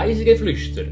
[0.00, 0.84] Reisegeflüster,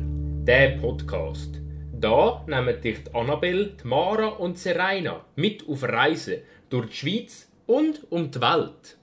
[0.45, 1.63] der Podcast.
[1.99, 8.03] Da nehmen dich die Annabelle, Mara und Serena mit auf Reisen durch die Schweiz und
[8.11, 8.99] um die Welt.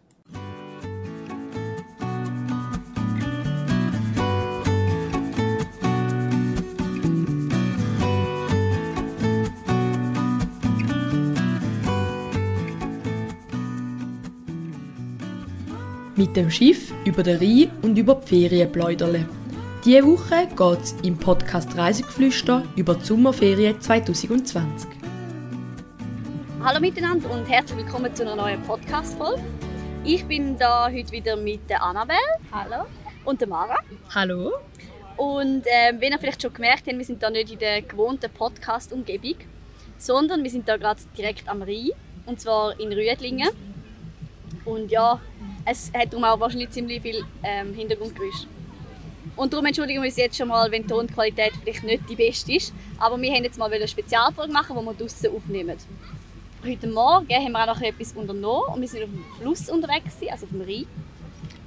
[16.15, 19.25] Mit dem Schiff über den Rhein und über die Ferienpläuderle.
[19.85, 24.89] Diese Woche geht es im Podcast Reisegeflüster über die Sommerferien 2020.
[26.63, 29.43] Hallo miteinander und herzlich willkommen zu einer neuen Podcast-Folge.
[30.03, 32.17] Ich bin da heute wieder mit der Annabelle.
[32.51, 32.87] Hallo.
[33.25, 33.77] Und der Mara.
[34.09, 34.53] Hallo.
[35.17, 38.31] Und ähm, wie ihr vielleicht schon gemerkt habt, wir sind da nicht in der gewohnten
[38.31, 39.35] Podcast-Umgebung,
[39.99, 41.91] sondern wir sind da gerade direkt am Rhein.
[42.25, 43.49] Und zwar in Rüedlingen.
[44.65, 45.21] Und ja,
[45.63, 48.47] es hat darum auch wahrscheinlich ziemlich viel ähm, Hintergrundgeräusch.
[49.35, 52.53] Und darum entschuldigen wir uns jetzt schon mal, wenn die Tonqualität vielleicht nicht die beste
[52.53, 52.73] ist.
[52.97, 55.77] Aber wir haben jetzt mal eine Spezialfolge machen, die wir draußen aufnehmen.
[56.65, 60.15] Heute Morgen haben wir auch noch etwas unternommen und wir sind auf dem Fluss unterwegs,
[60.31, 60.87] also auf dem Rhein.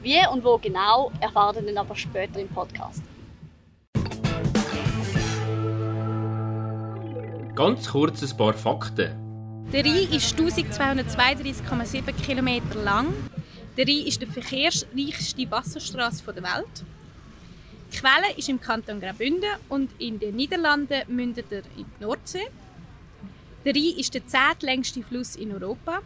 [0.03, 3.03] Wie und wo genau, erfahren wir dann aber später im Podcast.
[7.55, 9.29] Ganz kurz ein paar Fakten.
[9.73, 13.09] Der Rhein ist 1232,7 km lang.
[13.77, 16.85] Der Rhein ist die verkehrsreichste Wasserstraße der Welt.
[17.91, 22.47] Die Quelle ist im Kanton Graubünden und in den Niederlanden mündet er in die Nordsee.
[23.65, 26.01] Der Rhein ist der zehntlängste Fluss in Europa.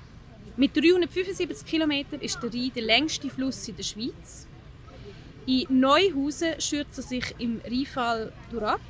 [0.57, 4.47] Mit 375 km ist der Rhein der längste Fluss in der Schweiz.
[5.47, 8.81] In Neuhausen schürzt er sich im Rheinfall durchab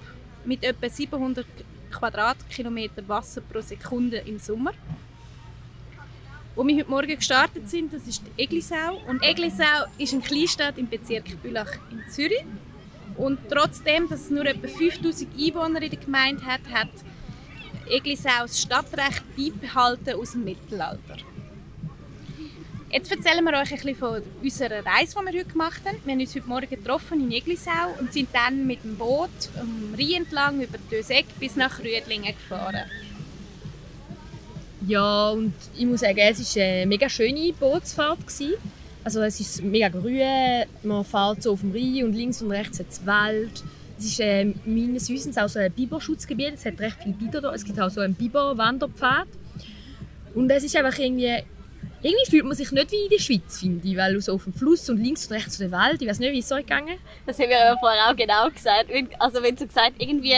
[0.44, 1.46] mit etwa 700
[1.90, 4.72] Quadratkilometer Wasser pro Sekunde im Sommer.
[6.54, 9.00] Wo wir heute Morgen gestartet sind, das ist Eglisau.
[9.06, 12.44] Und Eglisau ist eine Kleinstadt im Bezirk Bülach in Zürich.
[13.16, 16.90] Und trotzdem, dass es nur etwa 5000 Einwohner in der Gemeinde hat, hat
[17.88, 21.16] Eglisau das Stadtrecht beibehalten aus dem Mittelalter.
[22.90, 25.96] Jetzt erzählen wir euch ein bisschen von unserer Reise, die wir heute gemacht haben.
[26.04, 29.94] Wir haben uns heute Morgen getroffen in Eglisau und sind dann mit dem Boot am
[29.98, 32.84] Rhein entlang über Dösegg bis nach Rüdlingen gefahren.
[34.86, 38.18] Ja, und ich muss sagen, es war eine mega schöne Bootsfahrt.
[39.04, 42.78] Also es ist mega grün, man fährt so auf dem Rhein und links und rechts
[42.78, 43.64] hat es Wald.
[43.98, 47.52] Es ist äh, meines Wissens auch so ein Biberschutzgebiet, es hat recht viele Biber da.
[47.52, 49.26] Es gibt auch so einen Biber-Wanderpfad.
[50.34, 51.42] Und es ist einfach irgendwie...
[52.04, 54.52] Irgendwie fühlt man sich nicht wie in der Schweiz, finde ich, weil so auf dem
[54.52, 57.38] Fluss und links und rechts der Wald, ich weiß nicht, wie es euch gegangen Das
[57.38, 58.90] haben wir ja vorher auch genau gesagt.
[59.20, 60.34] Also wenn du gesagt irgendwie,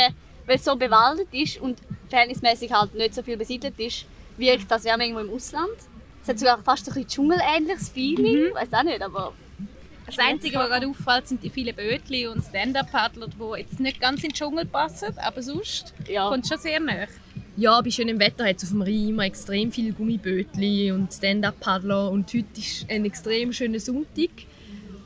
[0.47, 1.79] weil es so bewaldet ist und
[2.11, 4.05] verhältnismäßig halt nicht so viel besiedelt ist,
[4.37, 5.73] wirkt das, wäre irgendwo im Ausland.
[6.25, 8.55] Es hat sogar fast ein bisschen dschungelähnliches Feeling, mhm.
[8.55, 9.35] weiß auch nicht, aber...
[10.07, 14.23] Das Einzige, was gerade auffällt, sind die vielen Bötchen und Stand-Up-Paddler, die jetzt nicht ganz
[14.23, 16.29] in den Dschungel passen, aber sonst ja.
[16.29, 17.07] kommt es schon sehr nah.
[17.57, 22.11] Ja, bei schönem Wetter hat es auf dem Rhein immer extrem viele Gummibötchen und Stand-Up-Paddler
[22.11, 24.31] und heute ist ein extrem schöner Sonntag.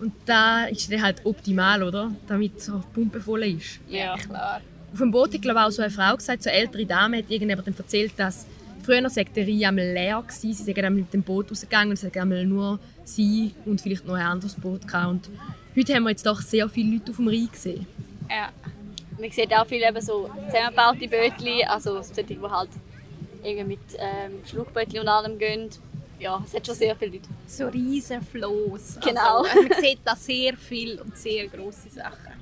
[0.01, 2.13] Und da ist dann halt optimal, oder?
[2.29, 3.81] Damit es auf Pumpe voll ist.
[3.89, 4.61] Ja, klar.
[4.93, 7.29] Auf dem Boot hat glaube auch so eine Frau gesagt, so eine ältere Dame, hat
[7.29, 8.47] irgendjemand erzählt, dass
[8.89, 10.55] früher sei der Rhein einmal leer gewesen.
[10.55, 14.23] Sie sind mit dem Boot rausgegangen und es einmal nur sie und vielleicht noch ein
[14.23, 15.11] anderes Boot gehabt.
[15.11, 15.31] Und
[15.77, 17.87] heute haben wir jetzt doch sehr viele Leute auf dem Rhein gesehen.
[18.31, 18.49] Ja.
[19.21, 22.71] Man sieht auch viele eben so zusammengebaute Bötchen, also solche, die halt
[23.43, 25.69] irgendwie mit ähm, Schluckbötchen und allem gehen.
[26.19, 27.29] Ja, es hat schon sehr viele Leute.
[27.47, 29.01] So riesen Floß.
[29.05, 29.43] Genau.
[29.43, 32.33] Also, man sieht da sehr viel und sehr große Sachen.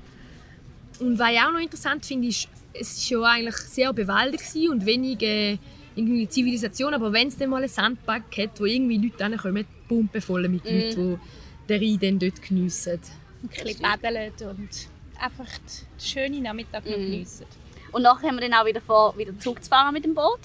[1.00, 4.84] Und was ich auch noch interessant finde, ist, es war ja eigentlich sehr bewaldet und
[4.86, 5.58] wenig äh,
[5.96, 10.48] irgendwie Zivilisation, aber wenn es dann mal einen Sandbank hat, wo irgendwie Leute hinkommen, pumpevoll
[10.48, 10.68] mit mm.
[10.68, 11.20] Leuten,
[11.68, 13.00] die den Rhein dann dort geniessen.
[13.42, 16.90] Ein bisschen paddeln und einfach den schönen Nachmittag mm.
[16.90, 17.46] geniessen.
[17.92, 20.40] Und nachher haben wir dann auch wieder vor, wieder Zug zu fahren mit dem Boot.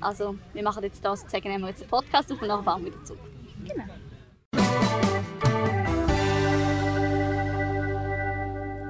[0.00, 2.84] Also wir machen jetzt das, zeigen nehmen wir jetzt den Podcast auf und nachher fahren
[2.84, 3.18] wir wieder Zug.
[3.66, 3.84] Genau.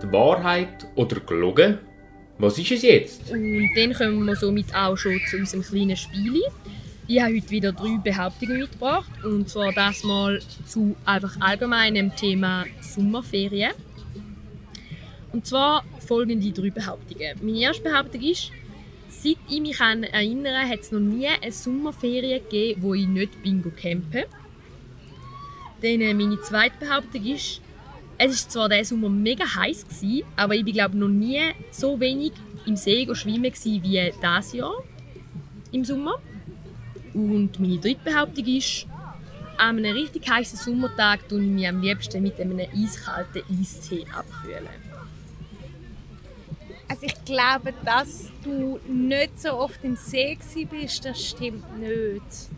[0.02, 1.78] Die Wahrheit oder gelogen?
[2.40, 3.30] Was ist es jetzt?
[3.30, 6.42] Und dann kommen wir somit auch schon zu unserem kleinen Spiel.
[7.06, 9.10] Ich habe heute wieder drei Behauptungen mitgebracht.
[9.22, 13.72] Und zwar das mal zu einfach allgemeinem Thema Sommerferien.
[15.34, 17.36] Und zwar folgende drei Behauptungen.
[17.42, 18.50] Meine erste Behauptung ist,
[19.10, 23.42] seit ich mich an erinnere, hat es noch nie eine Sommerferien gegeben, wo ich nicht
[23.42, 24.24] Bingo campe.
[25.82, 27.60] Dann äh, meine zweite Behauptung ist,
[28.22, 31.40] es war zwar diesen Sommer mega heiß, gewesen, aber ich war noch nie
[31.70, 32.32] so wenig
[32.66, 34.82] im See schwimmen wie dieses Jahr
[35.72, 36.16] im Sommer.
[37.14, 38.86] Und meine dritte Behauptung ist,
[39.56, 44.68] an einem richtig heißen Sommertag tue ich mich am liebsten mit einem eiskalten Eistee abkühlen.
[46.88, 50.36] Also ich glaube, dass du nicht so oft im See
[50.70, 52.50] bist, das stimmt nicht.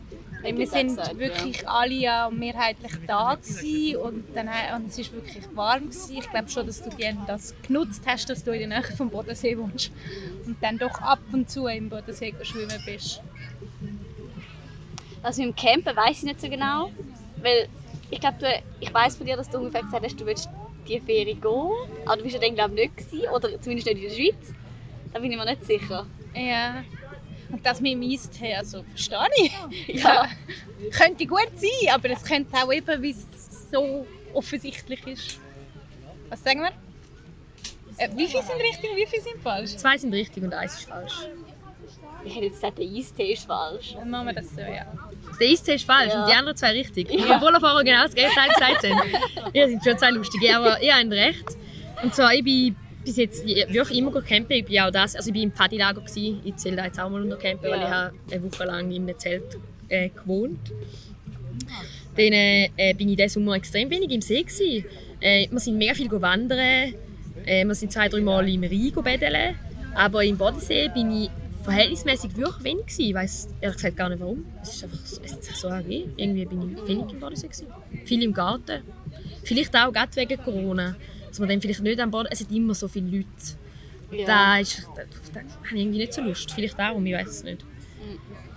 [0.43, 5.45] Wir sind gesagt, wirklich alle ja mehrheitlich da gewesen und, dann, und es war wirklich
[5.55, 5.83] warm.
[5.89, 6.17] Gewesen.
[6.19, 6.91] Ich glaube schon, dass du
[7.27, 9.93] das genutzt hast, dass du in der Nähe vom Bodensee wohnst
[10.47, 13.23] und dann doch ab und zu im Bodensee schwimmen bist.
[15.23, 16.91] Also im Campen weiß ich nicht so genau,
[17.41, 17.69] weil
[18.11, 18.39] ich glaube,
[18.81, 20.49] ich weiß von dir, dass du ungefähr gesagt hast, du willst
[20.89, 21.71] die Ferie gehen,
[22.05, 24.55] aber du bist ja dann glaube ich nicht gewesen, oder zumindest nicht in der Schweiz.
[25.13, 26.07] Da bin ich mir nicht sicher.
[26.35, 26.83] Ja.
[27.53, 29.19] Und das mit dem Eistee, also verstehe
[29.87, 29.99] ich.
[30.03, 30.27] Ja.
[30.91, 35.39] Könnte gut sein, aber es könnte auch eben, wie es so offensichtlich ist.
[36.29, 36.73] Was sagen wir?
[37.99, 39.77] Äh, wie viele sind richtig und wie viele sind falsch?
[39.77, 41.13] Zwei sind richtig und eins ist falsch.
[42.25, 43.95] Ich hätte jetzt gesagt, der Eistee ist falsch.
[43.95, 44.87] Dann machen wir das so, ja.
[45.39, 46.23] Der Eistee ist falsch Ja.
[46.23, 47.11] und die anderen zwei richtig.
[47.11, 48.87] Obwohl ihr vorher genau das Gegenteil gesagt
[49.45, 49.55] habt.
[49.55, 51.45] Ihr sind schon zwei lustige, aber ihr habt recht.
[52.03, 54.53] Und zwar, ich bin bis jetzt wirklich immer campen.
[54.53, 56.37] Ich bin auch das, also ich bin im Pfadilager gsi.
[56.45, 59.03] Ich zähle da jetzt auch mal unter Campen, weil ich habe eine Woche lang in
[59.03, 59.59] einem Zelt
[59.89, 60.73] äh, gewohnt.
[62.17, 64.85] Dann äh, bin ich diesen Sommer extrem wenig im See gsi.
[65.21, 66.95] Äh, wir sind mega viel wandern.
[67.47, 69.57] Äh, wir sind zwei, drei Mal im Rhein baden.
[69.95, 71.31] Aber im Bodensee bin ich
[71.65, 73.03] verhältnismäßig wirklich wenig gsi.
[73.09, 74.45] Ich weiß ehrlich gesagt gar nicht warum.
[74.63, 75.69] Es ist einfach so, es ist so.
[75.69, 77.67] Irgendwie bin ich wenig im Bodensee gsi.
[78.05, 78.83] Viel im Garten.
[79.45, 80.97] Vielleicht auch gerade wegen Corona.
[81.33, 82.29] Dass man dann vielleicht nicht am Boden...
[82.31, 83.27] Es sind immer so viele Leute.
[84.11, 84.27] Ja.
[84.27, 85.03] Da, ist, da,
[85.33, 86.53] da habe ich irgendwie nicht so Lust.
[86.53, 87.65] Vielleicht darum, ich weiß es nicht.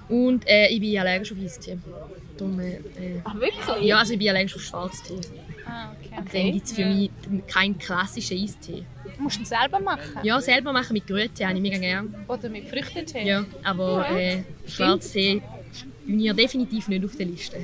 [0.09, 1.77] Und äh, ich bin allergisch auf Eistee.
[2.37, 3.81] Darum, äh, äh, Ach, wirklich?
[3.87, 5.21] ja, also ich bin allergisch auf Schwarztee.
[5.65, 6.23] Ah, okay.
[6.33, 7.11] Dann gibt es für mich
[7.47, 8.83] keinen klassischen Eistee.
[9.15, 10.19] Du musst ihn selber machen?
[10.21, 12.09] Ja, selber machen mit Grütee habe ich mega gerne.
[12.27, 13.25] Oder mit Früchtetee?
[13.25, 15.41] Ja, aber äh, Schwarztee
[16.05, 17.57] bin ich definitiv nicht auf der Liste.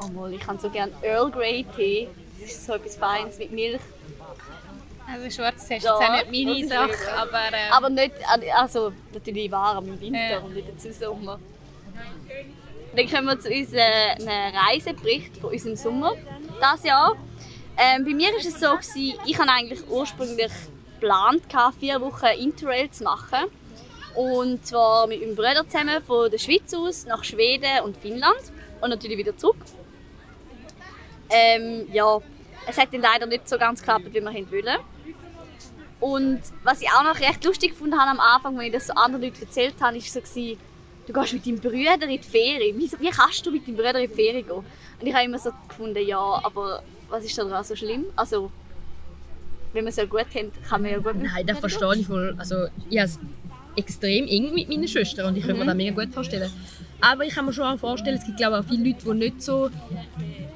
[0.00, 2.08] Oh, mal, ich habe so gerne Earl Grey Tee.
[2.40, 3.80] Das ist so etwas Feines mit Milch.
[5.06, 7.38] Also Schwarztee ist Ja, jetzt auch nicht meine das Sache, aber...
[7.52, 8.14] Ähm, Aber nicht,
[8.56, 10.38] also natürlich warm im Winter Ja.
[10.38, 11.38] und nicht im Sommer.
[12.96, 14.28] Dann kommen wir zu unserem
[14.68, 17.16] Reisebericht von unserem Sommer dieses Jahr.
[17.76, 20.52] Ähm, bei mir war es so, gewesen, ich hatte eigentlich ursprünglich
[21.00, 21.42] geplant,
[21.80, 23.50] vier Wochen Interrail zu machen.
[24.14, 28.90] Und zwar mit meinem Bruder zusammen von der Schweiz aus nach Schweden und Finnland und
[28.90, 29.56] natürlich wieder zurück.
[31.30, 32.20] Ähm, ja,
[32.66, 34.84] es hat dann leider nicht so ganz geklappt, wie wir wollten.
[36.04, 38.92] Und was ich auch noch recht lustig gefunden habe am Anfang, wenn ich das so
[38.92, 40.58] anderen Leuten erzählt habe, ist so gewesen,
[41.06, 42.78] du gehst mit deinem Bruder in die Ferien.
[42.78, 44.56] Wie, wie kannst du mit deinem Bruder in die Ferien gehen?
[44.56, 48.04] Und ich habe immer so gefunden, ja, aber was ist daran so schlimm?
[48.16, 48.50] Also,
[49.72, 52.06] wenn wir es ja gut haben, kann man ja gut mit Nein, das verstehe ich
[52.06, 52.34] voll.
[52.36, 53.18] Also, ich habe es
[53.74, 56.52] extrem eng mit meiner Schwester und ich könnte mir das mega gut vorstellen.
[57.00, 59.14] Aber ich kann mir schon auch vorstellen, es gibt glaube ich, auch viele Leute, die
[59.14, 59.70] nicht so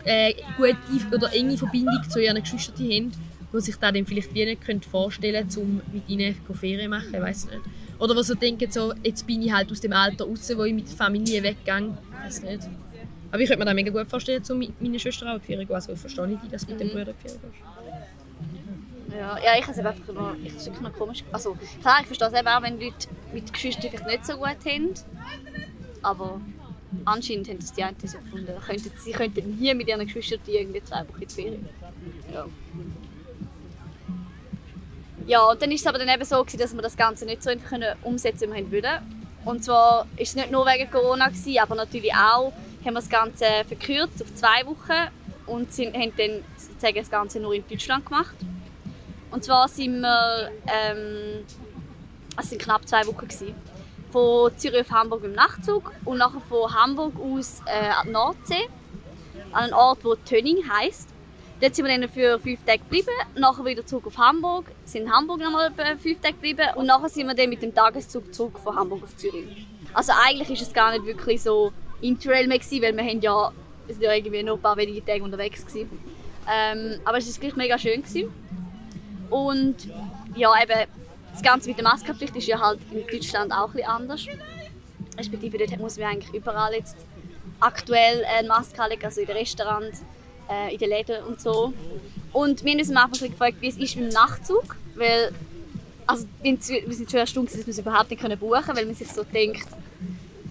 [0.05, 0.77] äh, gute
[1.17, 3.13] oder enge Verbindung zu ihren Geschwistern haben,
[3.53, 6.99] die sich das dann vielleicht wie nicht können vorstellen können, um mit ihnen Ferien zu
[6.99, 7.61] machen, weiß nicht.
[7.99, 10.75] Oder die so denken, so, jetzt bin ich halt aus dem Alter raus, wo ich
[10.75, 12.69] mit der Familie weggehe, weiß nicht.
[13.31, 15.67] Aber ich könnte mir das mega gut vorstellen, um mit meiner Schwester auch die Ferien
[15.67, 15.75] zu gehen.
[15.77, 17.79] Also verstehe ich, dass du mit dem Bruder in die Ferien gehst.
[19.19, 21.25] Ja, ja ich habe es einfach noch, ich es wirklich noch komisch.
[21.33, 24.57] Also klar, ich verstehe es eben auch, wenn Leute mit Geschwistern vielleicht nicht so gut
[24.65, 24.95] haben.
[26.03, 26.41] Aber
[27.05, 28.47] anscheinend haben das die einen so gefunden.
[28.47, 31.69] Da sie könnten hier mit ihren Geschwistern irgendwie zwei Wochen in die Ferien.
[32.33, 32.47] Ja.
[35.29, 37.51] Ja, dann war es aber dann eben so, gewesen, dass wir das Ganze nicht so
[37.51, 39.19] einfach können umsetzen können, wie wir wollten.
[39.45, 42.51] Und zwar war es nicht nur wegen Corona, gewesen, aber natürlich auch
[42.83, 45.11] haben wir das Ganze verkürzt auf zwei Wochen
[45.47, 48.37] und sind, haben dann sozusagen das Ganze nur in Deutschland gemacht.
[49.31, 51.45] Und zwar sind wir, ähm,
[52.41, 53.55] es sind knapp zwei Wochen gewesen,
[54.11, 58.69] von Zürich auf Hamburg im Nachtzug und nachher von Hamburg aus äh, an die Nordsee,
[59.53, 61.11] an einen Ort, wo Tönning heisst.
[61.61, 65.13] Dort sind wir dann für fünf Tage geblieben, nachher wieder zurück auf Hamburg, sind in
[65.13, 68.77] Hamburg nochmal fünf Tage geblieben und nachher sind wir dann mit dem Tageszug zurück von
[68.77, 69.67] Hamburg auf Zürich.
[69.93, 73.53] Also eigentlich ist es gar nicht wirklich so Interrail mehr gewesen, weil wir haben ja,
[73.89, 75.91] sind ja irgendwie nur ein paar wenige Tage unterwegs gewesen.
[76.49, 78.03] Ähm, aber es war gleich mega schön.
[78.03, 78.33] Gewesen.
[79.31, 79.77] Und
[80.37, 80.89] ja, eben,
[81.33, 84.27] das Ganze mit der Maskenpflicht ist ja halt in Deutschland auch ein anders.
[85.19, 86.97] Respektive dort muss man eigentlich überall jetzt
[87.61, 90.03] aktuell eine Maske anlegen, also in Restaurants,
[90.51, 91.73] äh, in den Läden und so.
[92.33, 95.33] Und wir haben uns am Anfang ein gefragt, wie es ist mit dem Nachtzug, weil
[96.09, 99.13] also, wir sind schon erstaunt, dass wir es überhaupt nicht buchen können, weil man sich
[99.13, 99.69] so denkt,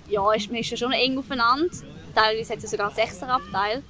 [0.08, 1.76] ja, ist, man ist ja schon eng aufeinander.
[2.14, 3.82] Teilweise hat es sogar einen sechser Abteil.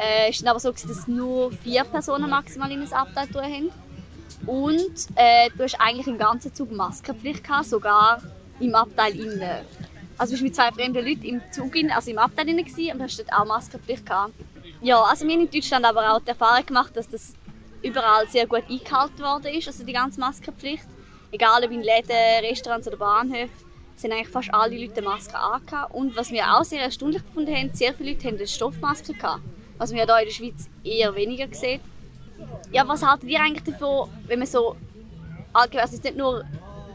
[0.00, 3.70] Äh, es dann aber so, dass nur vier Personen maximal in einem Abteil drin haben.
[4.46, 8.22] Und äh, du hast eigentlich im ganzen Zug Maskenpflicht gehabt, sogar
[8.60, 9.64] im Abteil innen.
[10.16, 13.02] Also du bist mit zwei fremden Leuten im Zug, also im Abteil innen gewesen, und
[13.02, 14.32] hast dort auch Maskenpflicht gehabt.
[14.82, 17.34] Ja, also wir haben in Deutschland aber auch die Erfahrung gemacht, dass das
[17.82, 20.86] überall sehr gut eingehalten worden ist, also die ganze Maskenpflicht.
[21.32, 23.54] egal ob in Läden, Restaurants oder Bahnhöfen,
[23.94, 25.94] sind eigentlich fast alle Leute eine Maske angehabt.
[25.94, 29.42] Und was wir auch sehr erstaunlich gefunden haben, sehr viele Leute haben eine Stoffmaske gehabt.
[29.76, 31.82] Was man hier in der Schweiz eher weniger sieht.
[32.72, 34.76] Ja, was haltet ihr eigentlich davon, wenn man so
[35.52, 36.42] allgemein, also nicht nur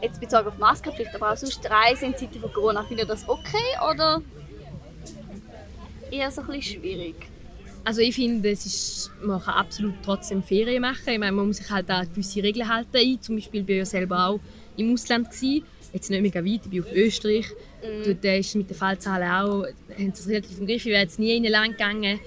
[0.02, 3.28] jetzt bezogen auf Maskenpflicht, aber auch sonst Reisen in Zeiten von Corona, findet ihr das
[3.28, 4.20] okay oder
[6.10, 7.14] eher so ein bisschen schwierig?
[7.86, 11.02] Also ich finde, es ist, man kann absolut trotzdem Ferien machen.
[11.06, 13.22] Ich meine, man muss sich halt an gewisse Regeln halten.
[13.22, 14.40] zum Beispiel bin ich selber auch
[14.76, 15.64] im Ausland gewesen.
[15.92, 17.46] Jetzt nicht mega weit, ich bin auf Österreich.
[17.80, 18.04] Mhm.
[18.04, 19.66] Dort ist mit den Fallzahlen auch,
[19.96, 20.84] haben sie relativ im Griff.
[20.84, 22.18] Ich wäre jetzt nie in ein Land gegangen,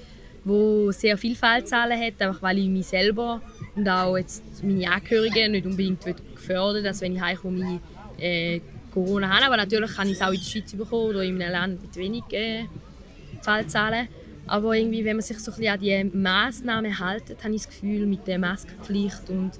[0.46, 3.42] wo sehr viele Fallzahlen hat, einfach weil ich mich selber
[3.76, 7.82] und auch jetzt meine Angehörigen nicht unbedingt gefördert dass wenn ich heimkomme,
[8.18, 8.62] äh,
[8.94, 9.48] Corona habe.
[9.48, 11.98] Aber natürlich kann ich es auch in der Schweiz bekommen oder in einem Land mit
[11.98, 12.64] wenig äh,
[13.42, 14.08] Fallzahlen.
[14.50, 17.68] Aber irgendwie, wenn man sich so ein bisschen an die Massnahmen hält, habe ich das
[17.68, 19.52] Gefühl, mit der Maskenpflicht und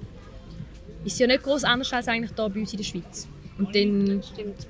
[1.04, 3.28] ist ja nicht groß anders als eigentlich hier bei uns in der Schweiz.
[3.56, 4.20] Und dann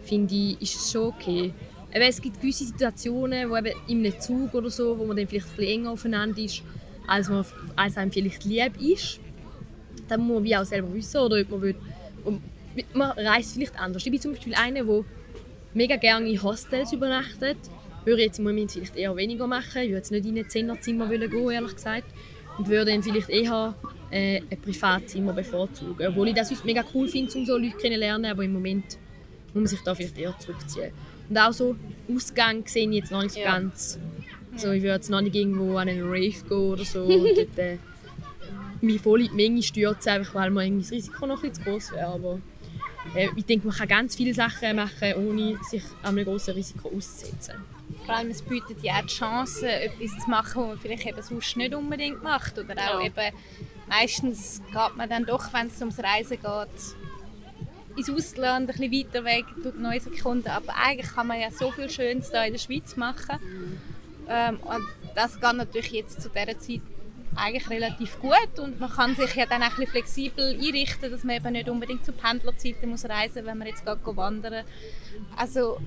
[0.04, 1.54] finde ich, ist es schon okay.
[1.94, 5.26] Eben, es gibt gewisse Situationen, wo eben in einem Zug oder so, wo man dann
[5.26, 6.62] vielleicht ein bisschen enger aufeinander ist,
[7.06, 9.20] als, man, als einem vielleicht lieb ist.
[10.06, 11.76] Dann muss man wie auch selber wissen, oder ob man will,
[12.92, 14.04] man reist vielleicht anders.
[14.04, 15.04] Ich bin zum Beispiel eine, der
[15.72, 17.56] mega gerne in Hostels übernachtet
[18.04, 19.82] würde ich jetzt im Moment vielleicht eher weniger machen.
[19.82, 22.06] Ich würde jetzt nicht in ein Zehnerzimmer gehen, ehrlich gesagt.
[22.58, 23.74] Und würde dann vielleicht eher
[24.10, 26.06] äh, ein Privatzimmer bevorzugen.
[26.06, 28.98] Obwohl ich das sonst mega cool finde, um so Leute kennenzulernen, aber im Moment
[29.48, 30.92] muss man sich da vielleicht eher zurückziehen.
[31.28, 31.76] Und auch so
[32.12, 33.52] Ausgang sehe ich jetzt noch nicht so ja.
[33.52, 33.98] ganz.
[34.52, 37.58] Also ich würde jetzt noch nicht irgendwo an einen Rave gehen oder so und dort
[37.58, 37.78] äh,
[38.80, 41.64] mich voll in die Menge stürzen, einfach weil mir irgendwie das Risiko noch ein bisschen
[41.64, 42.06] zu groß wäre.
[42.06, 42.40] Aber
[43.14, 47.54] äh, ich denke, man kann ganz viele Sachen machen, ohne sich einem großen Risiko auszusetzen.
[48.10, 51.22] Vor allem, es bietet ja auch die Chance, etwas zu machen, was man vielleicht eben
[51.22, 52.58] sonst nicht unbedingt macht.
[52.58, 53.06] Oder auch ja.
[53.06, 53.36] eben,
[53.88, 59.24] meistens geht man dann doch, wenn es ums Reisen geht, ins Ausland, ein bisschen weiter
[59.24, 60.48] weg, tut neue Sekunden.
[60.48, 63.38] Aber eigentlich kann man ja so viel Schönes hier in der Schweiz machen.
[64.28, 66.82] Ähm, und das geht natürlich jetzt zu dieser Zeit
[67.36, 71.22] eigentlich relativ gut und man kann sich ja dann auch ein bisschen flexibel einrichten, dass
[71.22, 74.64] man eben nicht unbedingt zu Pendlerzeiten muss reisen muss, wenn man jetzt geht wandern
[75.36, 75.78] Also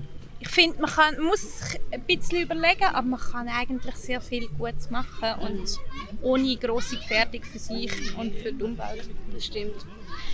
[0.44, 4.20] ich finde, man, kann, man muss sich ein bisschen überlegen, aber man kann eigentlich sehr
[4.20, 5.78] viel Gutes machen und
[6.20, 9.08] ohne grosse Gefährdung für sich und für die Umwelt.
[9.32, 9.86] Das stimmt.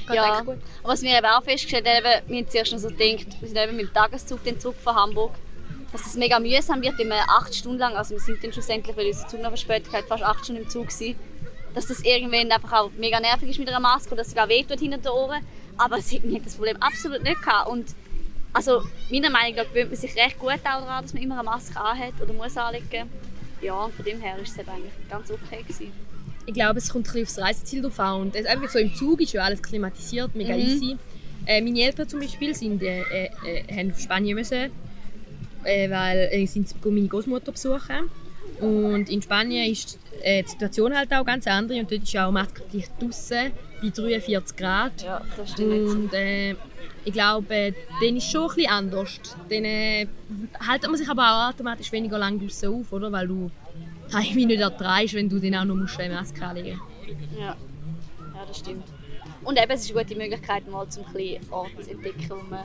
[0.07, 0.45] Geht ja,
[0.83, 3.77] was wir eben auch festgestellt haben, wir haben zuerst noch so gedacht, wir sind eben
[3.77, 5.33] mit dem Tageszug den Zug von Hamburg,
[5.93, 8.97] dass es mega mühsam wird, wenn man acht Stunden lang, also wir sind dann schlussendlich,
[8.97, 11.15] weil unser Zug noch verspätet hat, fast acht Stunden im Zug war,
[11.75, 14.49] dass das irgendwann einfach auch mega nervig ist mit einer Maske oder dass es sogar
[14.49, 15.47] wehtut hinter den Ohren.
[15.79, 17.69] Aber es hat das Problem absolut nicht gehabt.
[17.69, 17.87] Und
[18.53, 21.45] also meiner Meinung nach gewöhnt man sich recht gut auch daran, dass man immer eine
[21.45, 23.09] Maske anhat oder muss anlegen.
[23.61, 25.63] Ja, von dem her war es eigentlich ganz okay.
[25.63, 25.93] Gewesen.
[26.47, 28.23] Ich glaube, es kommt ein bisschen aufs Reiseziel drauf an.
[28.23, 30.61] Und einfach so im Zug ist ja alles klimatisiert, mega mhm.
[30.61, 30.97] easy.
[31.47, 34.71] Äh, meine Eltern zum Beispiel sind, äh, äh, haben auf Spanien müssen,
[35.65, 38.11] äh, weil äh, sind meine Großmutter besuchen.
[38.61, 42.31] Und in Spanien ist äh, die Situation halt auch ganz andere und dort ist auch
[42.31, 43.53] Maskenpflicht draußen
[43.83, 45.03] bei 43 Grad.
[45.03, 45.89] Ja, das stimmt.
[45.89, 46.55] Und, äh,
[47.05, 49.21] ich glaube, dann ist es schon etwas anders.
[49.49, 50.07] Dann äh,
[50.69, 53.11] hält man sich aber auch automatisch weniger lang draußen auf, oder?
[53.11, 53.51] weil du
[54.13, 57.39] irgendwie nicht erträgst, wenn du dann auch noch eine Maske anlegen musst.
[57.39, 57.47] Ja.
[57.47, 58.85] ja, das stimmt.
[59.43, 61.05] Und eben, es ist eine gute Möglichkeit, mal zum
[61.51, 62.65] Orte zu entdecken, wo man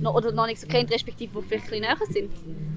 [0.00, 2.30] noch, oder noch nicht so kennt, respektive die vielleicht ein näher sind.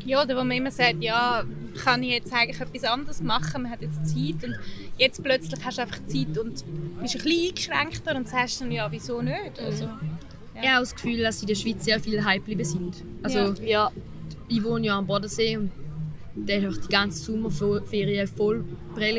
[0.04, 1.44] Ja, oder wo man immer sagt, ja,
[1.84, 4.58] kann ich jetzt eigentlich etwas anderes machen, man hat jetzt Zeit und
[4.98, 6.64] jetzt plötzlich hast du einfach Zeit und
[7.02, 9.60] bist ein bisschen eingeschränkter und sagst dann, ja, wieso nicht?
[9.60, 9.88] Also,
[10.60, 10.64] ja.
[10.64, 13.04] Ich habe das Gefühl, dass in der Schweiz sehr viele Hype sind.
[13.24, 13.92] Also, ja.
[14.48, 15.72] Ich wohne ja am Bodensee und
[16.36, 18.64] der war die ganze Sommerferien voll,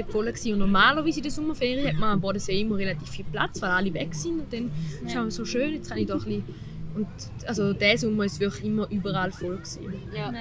[0.09, 0.53] voll gewesen.
[0.55, 3.95] Und normalerweise in der Sommerferien hat man am Bodensee immer relativ viel Platz, weil alle
[3.95, 4.41] weg sind.
[4.41, 4.71] Und dann
[5.07, 5.23] ja.
[5.23, 6.45] ist es so schön, jetzt kann ich da ein bisschen
[6.95, 7.07] und
[7.47, 9.95] also der Sommer ist wirklich immer überall voll gewesen.
[10.15, 10.33] Ja.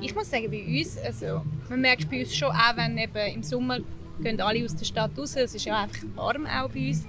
[0.00, 3.42] Ich muss sagen, bei uns, also man merkt bei uns schon auch, wenn eben im
[3.42, 3.78] Sommer
[4.20, 7.04] gehen alle aus der Stadt raus, es ist ja einfach warm auch bei uns.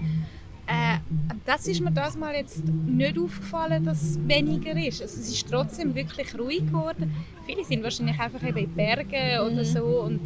[0.68, 0.98] Äh,
[1.46, 5.02] das ist mir das mal jetzt nicht aufgefallen, dass es weniger ist.
[5.02, 7.14] Also es ist trotzdem wirklich ruhig geworden.
[7.46, 9.54] Viele sind wahrscheinlich einfach eben in Bergen mhm.
[9.54, 10.22] oder so und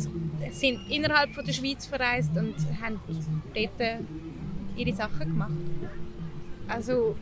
[0.51, 3.00] sind innerhalb von der Schweiz verreist und haben
[3.53, 4.01] dort
[4.75, 5.51] ihre Sachen gemacht.
[6.67, 7.15] Also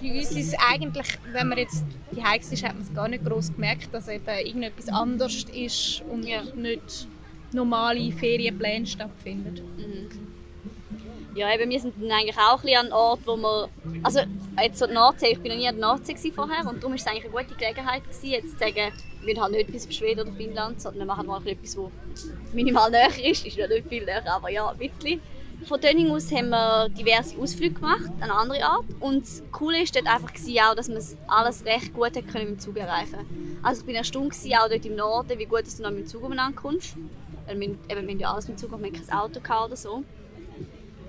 [0.00, 3.08] bei uns ist es eigentlich, wenn man jetzt die Hikes ist, hat man es gar
[3.08, 6.42] nicht groß gemerkt, dass eben irgendetwas anders ist und ja.
[6.54, 7.08] nicht
[7.52, 9.60] normale Ferienpläne stattfinden.
[9.76, 10.43] Mhm.
[11.34, 13.68] Ja, eben, wir sind eigentlich auch ein an einem Ort, wo wir,
[14.04, 14.20] also
[14.62, 16.94] jetzt so die Nordsee, ich bin noch nie an der Nordsee vorher und darum war
[16.94, 18.92] es eigentlich eine gute Gelegenheit gewesen, jetzt zu sagen,
[19.24, 21.90] wir haben nicht bis auf Schweden oder Finnland, sondern wir machen mal etwas, was
[22.52, 25.20] minimal näher ist, ist ja nicht viel näher, aber ja, ein bisschen.
[25.66, 28.84] von Döning aus haben wir diverse Ausflüge gemacht, eine andere Art.
[29.00, 32.76] Und das Coole war dort einfach auch, dass man alles recht gut mit dem Zug
[32.76, 33.26] erreichen konnte.
[33.62, 36.06] Also ich war erstaunt, auch dort im Norden, wie gut dass du noch mit dem
[36.06, 36.96] Zug umeinander kommst.
[37.46, 40.04] Wir, wir haben ja alles mit dem Zug, wir haben kein Auto oder so.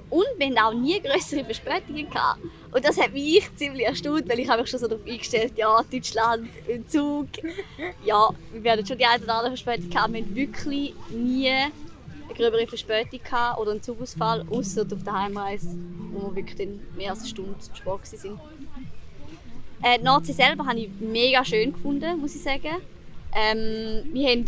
[0.10, 2.10] Und wir hatten auch nie größere Verspätungen.
[2.10, 2.40] Gehabt.
[2.72, 5.82] Und das hat mich ziemlich erstaunt, weil ich habe mich schon so darauf eingestellt, ja,
[5.90, 7.28] Deutschland im Zug.
[8.04, 10.14] Ja, wir werden schon die eine oder andere Verspätung haben.
[10.14, 11.72] Wir haben wirklich nie eine
[12.36, 15.78] gröbere Verspätung gehabt oder einen Zugausfall, außer auf der Heimreise,
[16.12, 18.40] wo wir wirklich dann mehr als eine Stunde zu spät waren.
[19.82, 22.82] Äh, die Nordsee selber habe ich mega schön gefunden, muss ich sagen.
[23.34, 24.46] Ähm, wir haben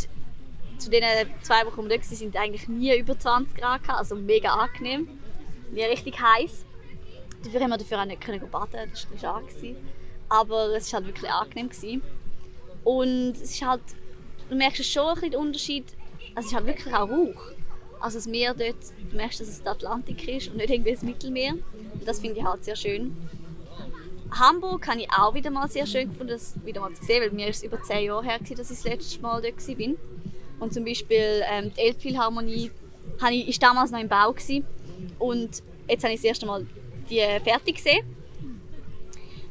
[0.77, 1.03] zu den
[1.41, 5.07] zwei Wochen, wo wir dort waren, eigentlich nie über 20 Grad gehabt, also mega angenehm.
[5.71, 6.65] Nie richtig heiß.
[7.43, 9.75] Dafür haben wir dafür auch nicht können baden, das war schade.
[10.29, 11.69] Aber es war halt wirklich angenehm.
[11.69, 12.01] Gewesen.
[12.83, 13.81] Und es ist halt,
[14.50, 15.86] du merkst schon ein bisschen den Unterschied,
[16.36, 17.51] also es ist halt wirklich auch Rauch.
[18.00, 18.75] Also das Meer dort,
[19.12, 21.53] du merkst, dass es der Atlantik ist und nicht irgendwie das Mittelmeer.
[21.53, 23.15] Und das finde ich halt sehr schön.
[24.31, 27.31] Hamburg habe ich auch wieder mal sehr schön gefunden, das wieder mal zu sehen, weil
[27.31, 29.95] mir ist es über zehn Jahre her, dass ich das letzte Mal dort war.
[30.59, 32.71] Und zum Beispiel ähm, die Elbphilharmonie
[33.19, 34.65] war damals noch im Bau gewesen.
[35.20, 36.66] Und jetzt habe ich das erste Mal
[37.10, 38.06] die fertig gesehen.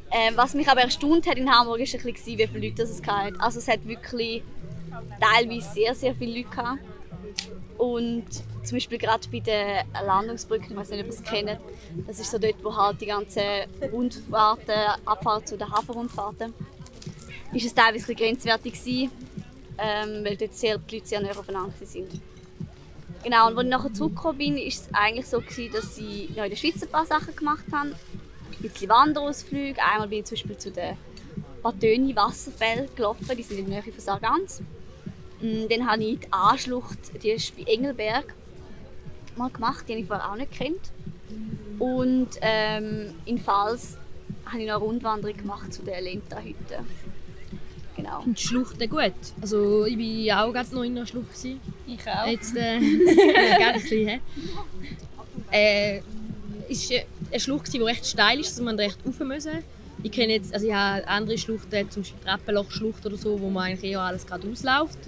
[0.09, 3.01] Ähm, was mich aber erstaunt hat in Hamburg, ist ein bisschen, wie viele Leute es
[3.05, 3.39] hatte.
[3.39, 4.41] Also es hat wirklich
[5.19, 6.79] teilweise sehr, sehr viele Leute gehabt.
[7.77, 8.25] Und
[8.63, 11.59] zum Beispiel gerade bei den Landungsbrücken, ich weiß nicht, ob ihr es kennt,
[12.07, 13.43] das ist so dort, wo halt die ganzen
[13.91, 14.75] Rundfahrten,
[15.05, 16.53] Abfahrt zu den Hafenrundfahrten,
[17.53, 19.11] ist es teilweise grenzwertig gewesen,
[19.77, 22.09] ähm, weil dort sehr, die Leute sehr nah aufeinander sind.
[23.23, 26.43] Genau, und als ich nachher zurückgekommen bin, war es eigentlich so, gewesen, dass ich ja,
[26.45, 27.89] in der Schweiz ein paar Sachen gemacht habe.
[27.89, 29.81] Ein bisschen Wanderausflüge.
[29.83, 30.97] Einmal bin ich zum Beispiel zu den
[31.61, 34.61] Batöni Wasserfällen gelaufen, die sind in der Nähe von Sargans.
[35.41, 38.33] Mm, dann habe ich die Anschlucht, die ist bei Engelberg,
[39.35, 40.91] mal gemacht, die habe ich vorher auch nicht kennt.
[41.79, 43.97] Und ähm, in Pfalz
[44.45, 46.79] habe ich noch eine Rundwanderung gemacht zu der Lenta-Hütte.
[48.07, 48.21] Genau.
[48.25, 49.13] Und die Schluchten gut.
[49.41, 51.27] Also ich war auch gerade noch in der Schlucht.
[51.43, 51.57] Ich
[52.07, 52.27] auch.
[52.27, 54.21] Jetzt, äh, ein bisschen,
[55.51, 56.01] äh,
[56.69, 59.63] ist eine Schlucht, die recht steil ist, dass man recht rauf müssen.
[60.03, 63.63] Ich kenne jetzt, also ich habe andere Schluchten, zum Beispiel Treppenlochschlucht oder so, wo man
[63.63, 64.99] eigentlich eher alles gerade ausläuft.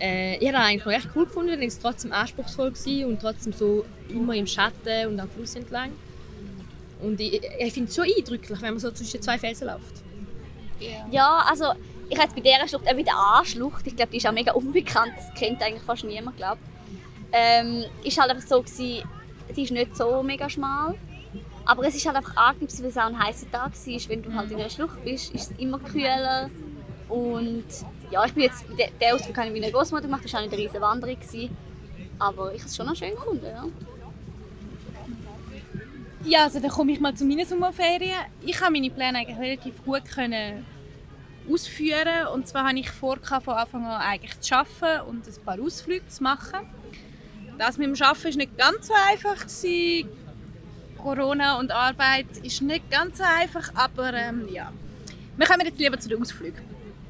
[0.00, 3.20] Äh, ich habe das eigentlich noch recht cool gefunden, denn es trotzdem anspruchsvoll war und
[3.20, 5.90] trotzdem so immer im Schatten und am Fluss entlang.
[7.00, 10.02] Und ich, ich finde es schon eindrücklich, wenn man so zwischen zwei Felsen läuft.
[10.80, 11.06] Yeah.
[11.10, 11.74] Ja, also
[12.10, 15.12] ich habe bei dieser Schlucht, bei der A-Schlucht, ich glaube, die ist auch mega unbekannt,
[15.16, 16.60] das kennt eigentlich fast niemand, glaube
[17.32, 19.08] ähm, ist halt einfach so gewesen,
[19.54, 20.94] die ist nicht so mega schmal,
[21.64, 24.08] aber es ist halt einfach angenehm, weil es auch ein heißer Tag war.
[24.08, 26.50] Wenn du halt in einer Schlucht bist, ist es immer kühler.
[27.08, 27.64] Und
[28.10, 30.44] ja, ich bin jetzt, den Ausflug habe ich mit meiner Großmutter gemacht, das war auch
[30.44, 31.56] eine riesige Wanderung, gewesen,
[32.18, 33.64] aber ich habe es schon noch schön gefunden, ja.
[36.22, 38.18] Ja, also dann komme ich mal zu meinen Sommerferien.
[38.42, 40.66] Ich habe meine Pläne eigentlich relativ gut können
[41.50, 45.60] ausführen und zwar habe ich vor, von Anfang an eigentlich zu arbeiten und ein paar
[45.60, 46.60] Ausflüge zu machen.
[47.58, 49.46] Das mit dem Arbeiten war nicht ganz so einfach.
[50.98, 54.72] Corona und Arbeit ist nicht ganz so einfach, aber ähm, ja.
[55.36, 56.62] Wir kommen jetzt lieber zu den Ausflügen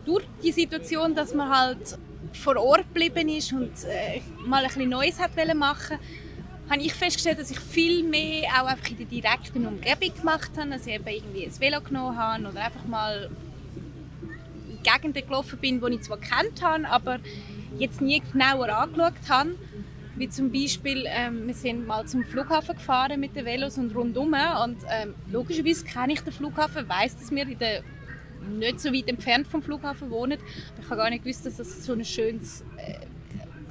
[0.05, 1.99] durch die Situation, dass man halt
[2.33, 5.99] vor Ort geblieben ist und äh, mal ein Neues hat machen
[6.71, 10.71] habe ich festgestellt, dass ich viel mehr auch einfach in der direkten Umgebung gemacht habe,
[10.71, 13.29] dass ich eben irgendwie ein Velo genommen habe oder einfach mal
[14.83, 17.19] Gegenden gelaufen bin, die ich zwar kennt habe, aber
[17.79, 19.55] jetzt nie genauer angeschaut habe.
[20.17, 24.35] Wie zum Beispiel, ähm, wir sind mal zum Flughafen gefahren mit den Velos und rundum
[24.35, 27.83] und ähm, logischerweise kenne ich den Flughafen, weiß, dass wir in der
[28.49, 30.39] nicht so weit entfernt vom Flughafen wohnen.
[30.79, 33.07] ich habe gar nicht gewusst, dass es so ein schönes, äh,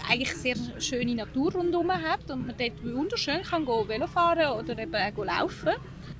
[0.09, 4.77] eigentlich sehr schöne Natur rundherum hat und man dort wunderschön kann gehen, Velo fahren oder
[4.77, 5.73] eben auch laufen.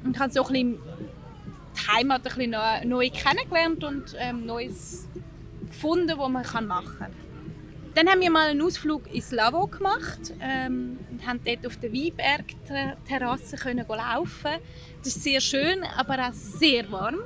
[0.03, 0.79] Und ich habe so ein bisschen
[1.81, 5.07] die Heimat ein bisschen neu, neu kennengelernt und ähm, Neues
[5.67, 7.13] gefunden, was man kann machen kann.
[7.95, 11.91] Dann haben wir mal einen Ausflug ins Lavo gemacht ähm, und haben dort auf der
[11.91, 14.51] Weinberg-Terrasse laufen.
[14.99, 17.19] Das ist sehr schön, aber auch sehr warm.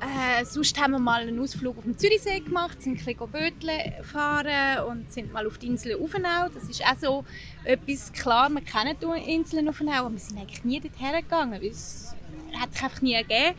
[0.00, 4.02] Äh, sonst haben wir mal einen Ausflug auf dem Zürichsee gemacht, sind ein bisschen Bötle
[4.02, 6.48] fahren und sind mal auf die Insel Uffenau.
[6.52, 7.24] Das ist auch so
[7.64, 11.70] etwas, klar, wir kennen die Inseln Uffenau, aber wir sind eigentlich nie dorthin gegangen, weil
[11.70, 12.14] es
[12.60, 13.56] hat sich einfach nie gegeben.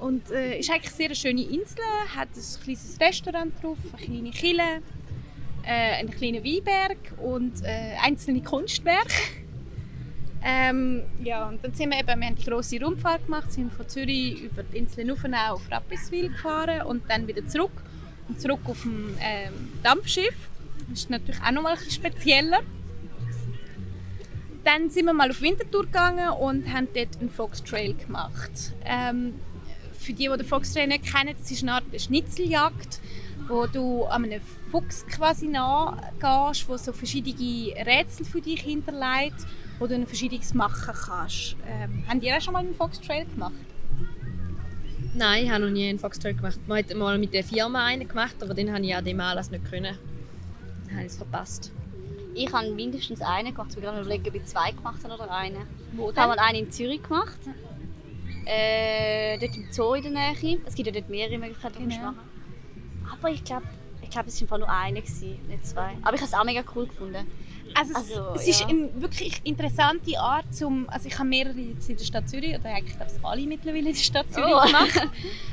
[0.00, 4.30] Und äh, ist eigentlich eine sehr schöne Insel, hat ein kleines Restaurant drauf, eine kleine
[4.30, 4.82] Kille,
[5.64, 9.12] äh, einen kleinen Weinberg und äh, einzelne Kunstwerke.
[10.40, 13.88] Ähm, ja, und dann sind wir eben, wir haben die grosse Rundfahrt gemacht, sind von
[13.88, 17.72] Zürich über die Insel Nuffenau auf Rapperswil gefahren und dann wieder zurück.
[18.28, 20.36] Und zurück auf dem ähm, Dampfschiff.
[20.88, 22.60] Das ist natürlich auch noch mal ein spezieller.
[24.64, 28.50] Dann sind wir mal auf Winterthur gegangen und haben dort einen Fox Trail gemacht.
[28.84, 29.34] Ähm,
[29.98, 33.00] für die, die den Fox Trail nicht kennen, das ist eine Art Schnitzeljagd,
[33.48, 34.40] wo du an einem
[34.70, 39.46] Fuchs quasi nachgehst, wo so verschiedene Rätsel für dich hinterlegt,
[39.78, 41.56] wo du ein verschiedenes machen kannst.
[41.66, 43.52] Ähm, habt ihr auch schon mal einen Fox Trail gemacht?
[45.18, 46.60] Nein, ich habe noch nie einen Foxtrail gemacht.
[46.66, 49.50] Wir hatten mal mit der Firma einen gemacht, aber den habe ich an dem Anlass
[49.50, 49.96] nicht können.
[50.86, 51.72] Dann habe ich es verpasst.
[52.38, 53.68] Ich habe mindestens einen gemacht.
[53.70, 55.66] Ich bin gerade überlegen, ob ich zwei gemacht habe oder einen.
[55.92, 57.38] Wo Ich habe einen in Zürich gemacht.
[58.46, 60.58] Äh, dort im Zoo in der Nähe.
[60.64, 61.96] Es gibt ja dort mehrere Möglichkeiten, Genau.
[62.12, 62.18] machen
[63.12, 63.66] Aber ich glaube,
[64.02, 65.96] ich glaube, es war nur eine, gewesen, nicht zwei.
[66.02, 67.26] Aber ich habe es auch mega cool gefunden.
[67.74, 68.68] Also, Also, es, es ist ja.
[68.68, 72.70] eine wirklich interessante Art zum, also ich habe mehrere jetzt in der Stadt Zürich oder
[72.70, 74.64] eigentlich glaube ich alle mittlerweile in der Stadt Zürich Oh.
[74.66, 75.08] gemacht,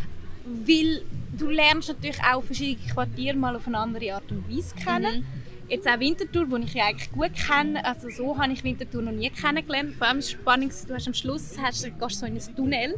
[0.45, 1.01] weil
[1.37, 5.19] du lernst natürlich auch verschiedene Quartiere mal auf eine andere Art und Weise kennen.
[5.19, 5.44] Mhm.
[5.67, 9.11] Jetzt auch Winterthur, die ich ja eigentlich gut kenne, also so habe ich Winterthur noch
[9.11, 9.95] nie kennengelernt.
[9.95, 12.95] Vor allem spannend, du hast am Schluss hast, du gehst so in ein Tunnel,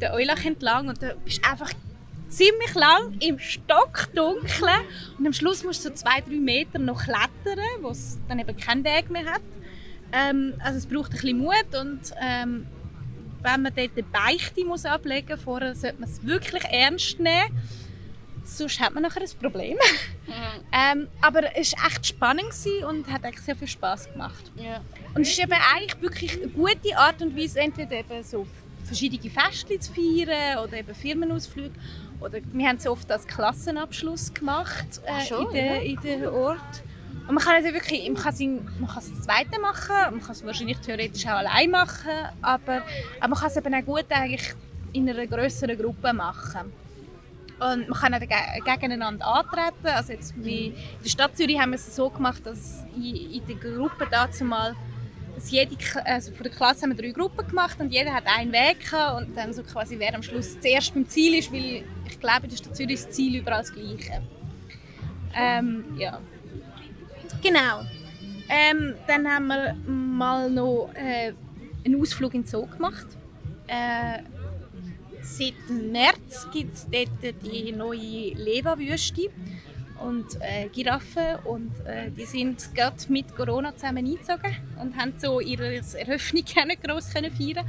[0.00, 1.72] den Eulach entlang und du bist einfach
[2.28, 4.80] ziemlich lang im Stockdunkeln
[5.18, 8.56] und am Schluss musst du so zwei, drei Meter noch klettern, wo es dann eben
[8.56, 9.42] keinen Weg mehr hat.
[10.12, 12.66] Ähm, also es braucht ein bisschen Mut und ähm,
[13.42, 17.50] wenn man dort eine Beichte muss ablegen muss, sollte man es wirklich ernst nehmen.
[18.48, 19.76] Sonst hat man nachher ein Problem.
[20.72, 22.52] ähm, aber es war echt spannend
[22.88, 24.50] und hat eigentlich sehr viel Spaß gemacht.
[24.56, 24.80] Ja.
[25.14, 28.46] Und es ist eben eigentlich wirklich eine gute Art und Weise, entweder eben so
[28.84, 31.74] verschiedene Feste zu feiern oder eben Firmenausflüge.
[32.20, 36.32] Oder wir haben es oft als Klassenabschluss gemacht Ach äh, schon, in, der, in der
[36.32, 36.82] Ort.
[37.28, 39.60] Und man kann es ja wirklich, man kann es, in- man kann es das zweite
[39.60, 42.82] machen, man kann es wahrscheinlich theoretisch auch allein machen, aber,
[43.20, 44.54] aber man kann es eben auch gut eigentlich
[44.94, 46.72] in einer größeren Gruppe machen.
[47.60, 49.86] Und man kann gege- gegeneinander antreten.
[49.86, 54.06] Also jetzt in der Stadt Zürich haben wir es so gemacht, dass in, der Gruppe
[54.10, 54.76] dazu mal
[55.34, 58.50] dass jede, also von der Klasse haben wir drei Gruppen gemacht und jeder hat einen
[58.50, 58.78] Weg
[59.16, 62.50] und dann so quasi wer am Schluss zuerst beim Ziel ist, weil ich glaube in
[62.50, 64.20] der Stadt Zürich ist das Ziel überall das gleiche.
[65.34, 66.18] Ähm, ja.
[67.40, 67.82] Genau.
[68.48, 71.32] Ähm, dann haben wir mal noch äh,
[71.84, 73.06] einen Ausflug in den Zoo gemacht.
[73.68, 74.22] Äh,
[75.36, 79.30] seit März gibt es dort die neue Leva-Wüste
[80.04, 85.40] und äh, Giraffen und äh, die sind gerade mit Corona zusammen eingezogen und haben so
[85.40, 87.66] ihre Eröffnung nicht gross können feiern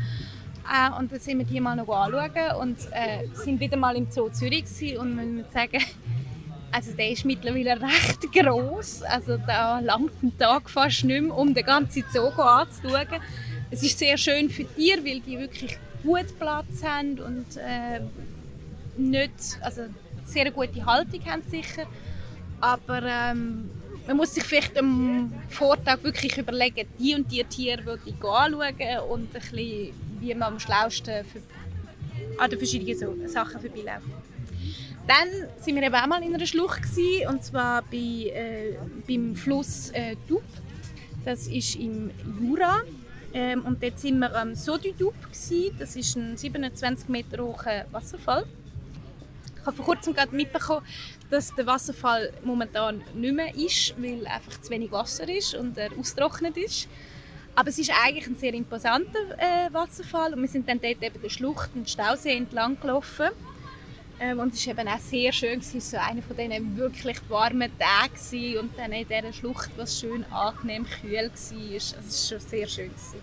[0.69, 4.09] äh, und dann sind wir die mal noch anschauen und äh, sind wieder mal im
[4.11, 4.65] Zoo Zürich
[4.97, 5.83] und muss sagen,
[6.71, 9.01] also der ist mittlerweile recht gross.
[9.01, 13.21] Also da langt ein Tag fast nicht mehr, um den ganzen Zoo anzuschauen.
[13.71, 18.01] Es ist sehr schön für Tiere, weil die wirklich gut Platz haben und äh,
[18.97, 19.83] nicht, also
[20.25, 21.85] sehr gute Haltung haben sicher.
[22.61, 23.69] Aber ähm,
[24.07, 29.09] man muss sich vielleicht am Vortag wirklich überlegen, die und die Tiere will ich anschauen
[29.09, 31.25] und ein bisschen, wie man am schlausten
[32.37, 34.11] an den verschiedenen Sachen vorbeilaufen.
[35.07, 39.35] Dann sind wir eben auch mal in einer Schlucht gewesen, und zwar bei, äh, beim
[39.35, 40.43] Fluss äh, Dub.
[41.25, 42.81] Das ist im Jura.
[43.33, 45.75] Ähm, und dort sind wir am gewesen.
[45.77, 48.45] Das ist ein 27 Meter hoher Wasserfall.
[49.59, 50.85] Ich habe vor kurzem gerade mitbekommen,
[51.29, 55.91] dass der Wasserfall momentan nicht mehr ist, weil einfach zu wenig Wasser ist und er
[55.97, 56.87] austrocknet ist.
[57.55, 61.21] Aber es ist eigentlich ein sehr imposanter äh, Wasserfall und wir sind dann dort eben
[61.21, 63.29] der Schlucht und Stausee entlang gelaufen.
[64.21, 67.17] Ähm, und es war eben auch sehr schön, es war so einer von diesen wirklich
[67.29, 71.21] warmen Tagen gewesen und dann in dieser Schlucht, was schön angenehm kühl war.
[71.23, 72.89] Also es war schon sehr schön.
[72.89, 73.21] Gewesen.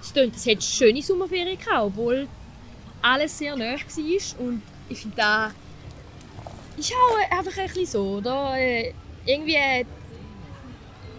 [0.00, 2.26] Es klingt, es hat schöne Sommerferien gehabt, obwohl
[3.00, 4.40] alles sehr nah war.
[4.40, 5.52] Und ich finde, da
[6.76, 8.56] ist auch einfach ein bisschen so, oder?
[8.58, 8.92] Äh,
[9.24, 9.86] Irgendwie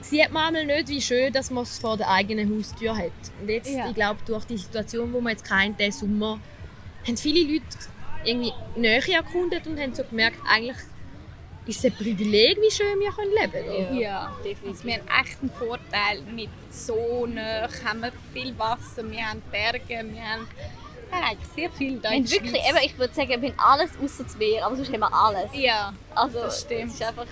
[0.03, 3.11] sieht man einmal nicht, wie schön dass man es vor der eigenen Haustür hat.
[3.41, 3.87] Und jetzt, Ja.
[3.87, 6.39] ich glaube, durch die Situation, wo man jetzt kennt, diesen Sommer,
[7.07, 7.65] haben viele Leute
[8.23, 10.77] irgendwie Nähe erkundet und haben so gemerkt, eigentlich
[11.65, 13.97] ist es ein Privileg, wie schön wir können leben können.
[13.99, 14.69] Ja, definitiv.
[14.69, 19.41] Also wir haben echt einen Vorteil mit so nah, haben wir viel Wasser, wir haben
[19.51, 20.47] Berge, wir haben,
[21.11, 24.23] eigentlich sehr viel da Wir in wirklich, eben, ich würde sagen, wir haben alles außer
[24.23, 25.51] das Meer, aber sonst haben wir alles.
[25.53, 26.87] Ja, Also, das stimmt.
[26.87, 27.25] Es ist einfach,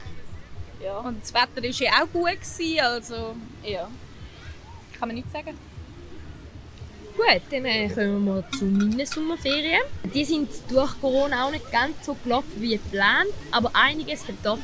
[0.83, 3.87] ja, und das Wetter war ja auch gut, gewesen, also ja.
[4.97, 5.57] kann man nicht sagen.
[7.15, 9.81] Gut, dann äh, kommen wir mal zu meinen Sommerferien.
[10.13, 14.59] Die sind durch Corona auch nicht ganz so gelaufen wie geplant, aber einiges hat doch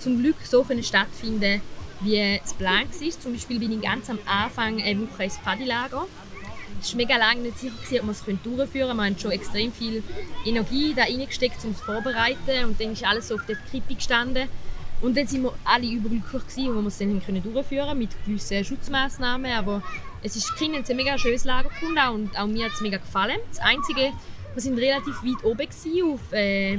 [0.00, 1.60] zum Glück so können stattfinden,
[2.00, 3.20] wie es geplant war.
[3.20, 6.06] Zum Beispiel bin ich ganz am Anfang eine Woche ins Pfadilager.
[6.80, 8.98] Es war mega lange nicht sicher, gewesen, ob wir es durchführen können.
[8.98, 10.02] Wir haben schon extrem viel
[10.44, 12.64] Energie da reingesteckt, um es vorzubereiten.
[12.64, 14.48] Und dann ist alles so auf der Kippe gestanden.
[15.02, 18.64] Und dann sind wir alle überglücklich gewesen, wo wir es dann können durchführen mit gewissen
[18.64, 19.52] Schutzmaßnahmen.
[19.52, 19.82] Aber
[20.22, 23.38] es ist Kinder ein mega schönes Lager gefunden und auch mir hat es mega gefallen.
[23.50, 24.12] Das Einzige,
[24.54, 26.78] wir sind relativ weit oben gewesen, auf äh,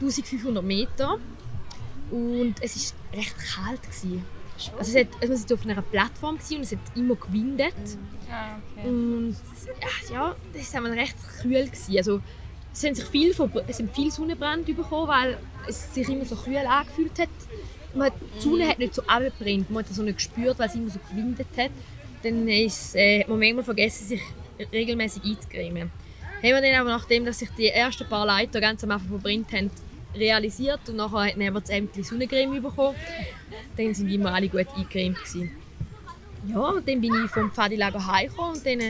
[0.00, 1.18] 1500 Meter
[2.10, 4.24] und es war recht kalt gewesen.
[4.78, 7.74] Also es hat, also wir sind auf einer Plattform und es hat immer gewindet.
[8.30, 8.88] Ah, okay.
[8.88, 9.36] Und
[9.80, 11.64] ja, ja das war recht kühl.
[11.64, 11.96] Gewesen.
[11.96, 12.20] Also,
[12.74, 16.34] es haben sich viel, von, es haben viel Sonnenbrand bekommen, weil es sich immer so
[16.34, 17.28] kühl angefühlt hat.
[17.94, 20.74] Man die Sonne hat nicht so abgebrannt, man hat das so nicht gespürt, weil es
[20.74, 21.70] immer so gewindet hat.
[22.24, 24.20] Dann ist, äh, hat man manchmal vergessen, sich
[24.72, 25.92] regelmäßig einzucremen.
[26.42, 29.52] Haben wir dann aber nachdem, dass sich die ersten paar Leute ganz am Anfang verbrannt
[29.52, 29.70] haben,
[30.14, 32.96] realisiert und nachher haben wir das Ämtli Sonnencreme bekommen.
[33.76, 35.52] Dann sind immer alle gut eingecremt gewesen.
[36.48, 38.80] Ja, dann bin ich vom Pfadilager heimgekommen und dann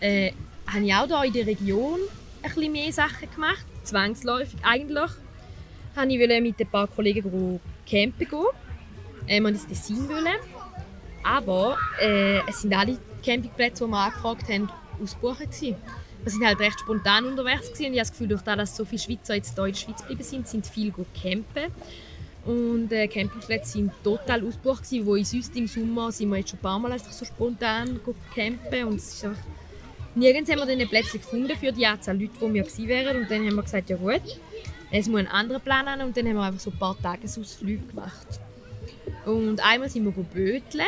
[0.00, 0.32] äh,
[0.66, 1.98] habe ich auch hier in der Region
[2.46, 5.10] ein bisschen mehr Sachen gemacht, zwangsläufig eigentlich.
[5.94, 8.44] Wollte ich mit ein paar Kollegen campen gehen.
[9.26, 10.08] Äh, wir ins Tessin.
[11.24, 14.70] Aber äh, es sind alle Campingplätze, die wir angefragt haben,
[15.02, 15.76] ausgebucht gewesen.
[16.22, 17.80] Wir sind halt recht spontan unterwegs gewesen.
[17.80, 19.98] ich habe das Gefühl, durch das, dass so viele Schweizer jetzt hier in der Schweiz
[20.00, 21.72] geblieben sind, sind viele gut campen.
[22.44, 26.60] Und äh, Campingplätze sind total ausgebucht wo ich sonst im Sommer sind wir jetzt schon
[26.60, 27.98] ein paar Mal so spontan
[28.34, 29.42] campen und es ist einfach
[30.16, 33.16] Nirgends haben wir dann plötzlich gefunden für die Anzahl Leute, die wir gewesen wären.
[33.18, 34.22] Und dann haben wir gesagt, ja gut,
[34.90, 36.00] es muss ein anderer Plan an.
[36.00, 38.40] Und dann haben wir einfach so ein paar Tagesausflüge gemacht.
[39.26, 40.86] Und einmal sind wir böteln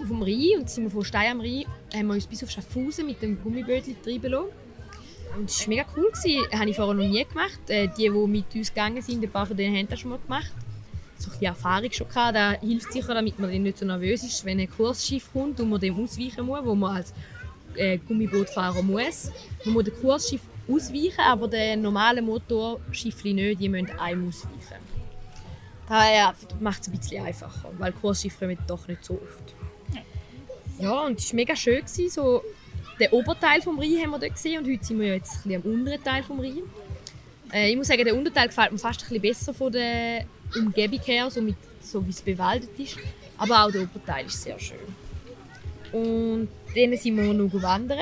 [0.00, 2.50] auf dem Rhein und sind wir von Stein am Rhein haben wir uns bis auf
[2.50, 4.48] Schaffhausen mit dem Gummibötchen treiben lassen.
[5.36, 6.10] Und das war mega cool.
[6.10, 6.24] Das
[6.58, 7.60] habe ich vorher noch nie gemacht.
[7.68, 10.18] Äh, die, die mit uns gegangen sind, ein paar von denen haben das schon mal
[10.18, 10.52] gemacht.
[11.18, 12.36] So ein bisschen Erfahrung schon gehabt.
[12.36, 15.80] Das hilft sicher, damit man nicht so nervös ist, wenn ein Kursschiff kommt und man
[15.80, 17.14] dem ausweichen muss, wo man als
[17.76, 19.30] äh, Gummibootfahrer muss.
[19.64, 24.82] Man muss den Kursschiff ausweichen, aber den normalen Motorschiff nicht, die müssen einem ausweichen.
[25.88, 29.54] Daher macht es ein bisschen einfacher, weil Kursschiffe kommen doch nicht so oft.
[30.78, 31.80] Ja, und es war mega schön.
[31.84, 32.42] Gewesen, so
[32.98, 35.62] den Oberteil des Rhein haben wir dort gesehen und heute sind wir jetzt ein bisschen
[35.62, 36.62] am unteren Teil des Rhein.
[37.52, 41.00] Äh, ich muss sagen, der Unterteil gefällt mir fast ein bisschen besser von der Umgebung
[41.00, 42.96] her, so, mit, so wie es bewaldet ist.
[43.38, 44.78] Aber auch der Oberteil ist sehr schön.
[45.94, 48.00] Und dann sind wir noch wandern.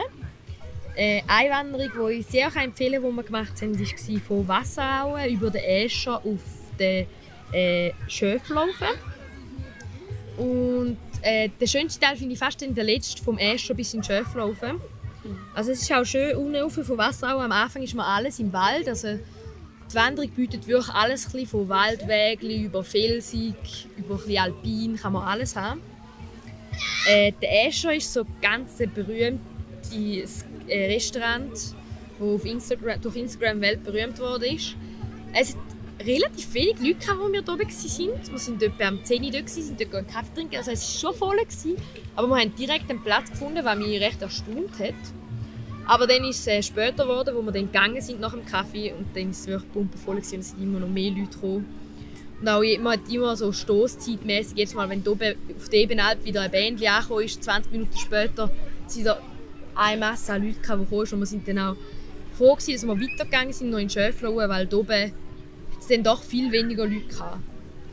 [0.96, 5.30] Äh, eine Wanderung, die ich sehr empfehlen kann, die wir gemacht haben, war von Wasserauen
[5.30, 6.40] über den Escher auf
[6.78, 7.06] den
[7.52, 8.88] äh, Schöflaufen.
[10.38, 14.04] Und äh, der schönste Teil finde ich fast den letzten vom Escher bis in den
[14.04, 14.80] Schöflaufen.
[15.54, 17.44] Also es ist auch schön, unten von Wasserauen.
[17.44, 18.88] Am Anfang ist man alles im Wald.
[18.88, 19.18] Also
[19.90, 25.54] die Wanderung bietet wirklich alles von Waldwegen über Felsig, über ein Alpin, kann man alles
[25.54, 25.91] haben.
[27.08, 31.74] Äh, der Escher ist so ganz berühmtes äh, Restaurant, das
[32.20, 34.56] auf Instagram, durch Instagram weltberühmt wurde.
[35.34, 35.56] Es hat
[36.04, 38.30] relativ wenig Leute, gehabt, wo wir hier oben waren.
[38.30, 40.56] Wir sind dort am 10 Uhr dort, sind dort einen Kaffee trinken.
[40.56, 41.36] Also es war schon voll.
[41.36, 41.76] Gewesen.
[42.14, 44.94] Aber wir haben direkt einen Platz gefunden, was mich recht erstaunt hat.
[45.86, 48.92] Aber dann ist es äh, später geworden, wo wir dann gegangen sind nach dem Kaffee
[48.92, 51.81] und dann ist es wirklich pumpenvoll und es sind immer noch mehr Leute gekommen.
[52.46, 56.84] Auch, hat immer so stoßzeitmäßig, jetzt mal, wenn oben auf der Ebenalp wieder ein Band
[56.84, 58.50] angekommen ist, 20 Minuten später,
[58.86, 59.20] sind da
[59.74, 61.06] eine Masse an Leuten, die gekommen.
[61.12, 61.76] Und wir sind dann auch
[62.36, 65.12] froh gewesen, dass wir weitergegangen sind, noch in Schöflauen, weil da oben
[65.78, 67.38] es dann doch viel weniger Leute gehabt.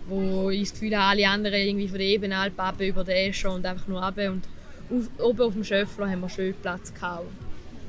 [0.08, 3.54] Wo ich das Gefühl habe, alle anderen irgendwie von der Ebenalp ab über den Escher
[3.54, 4.18] und einfach nur ab.
[4.18, 4.44] Und
[4.90, 7.26] auf, oben auf dem Schöfler haben wir schön Platz gehabt.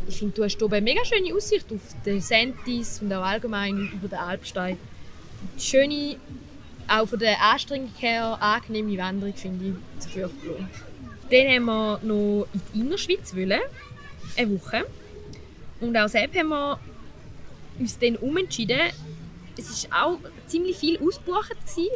[0.08, 3.90] Ich finde, du hast oben eine mega schöne Aussicht auf den Sentis und auch allgemein
[3.94, 4.76] über den Alpstein.
[5.58, 6.16] Schöne
[6.90, 10.68] auch von der Anstrengung her angenehme Wanderung, finde ich, zu Fürchtlon.
[11.30, 13.60] Dann haben wir noch in die Innerschweiz wollen,
[14.36, 14.84] eine Woche.
[15.80, 16.78] Und auch selbst haben wir
[17.78, 18.80] uns dann umentschieden.
[19.56, 21.50] Es war auch ziemlich viel ausgebucht.
[21.50, 21.90] Gewesen.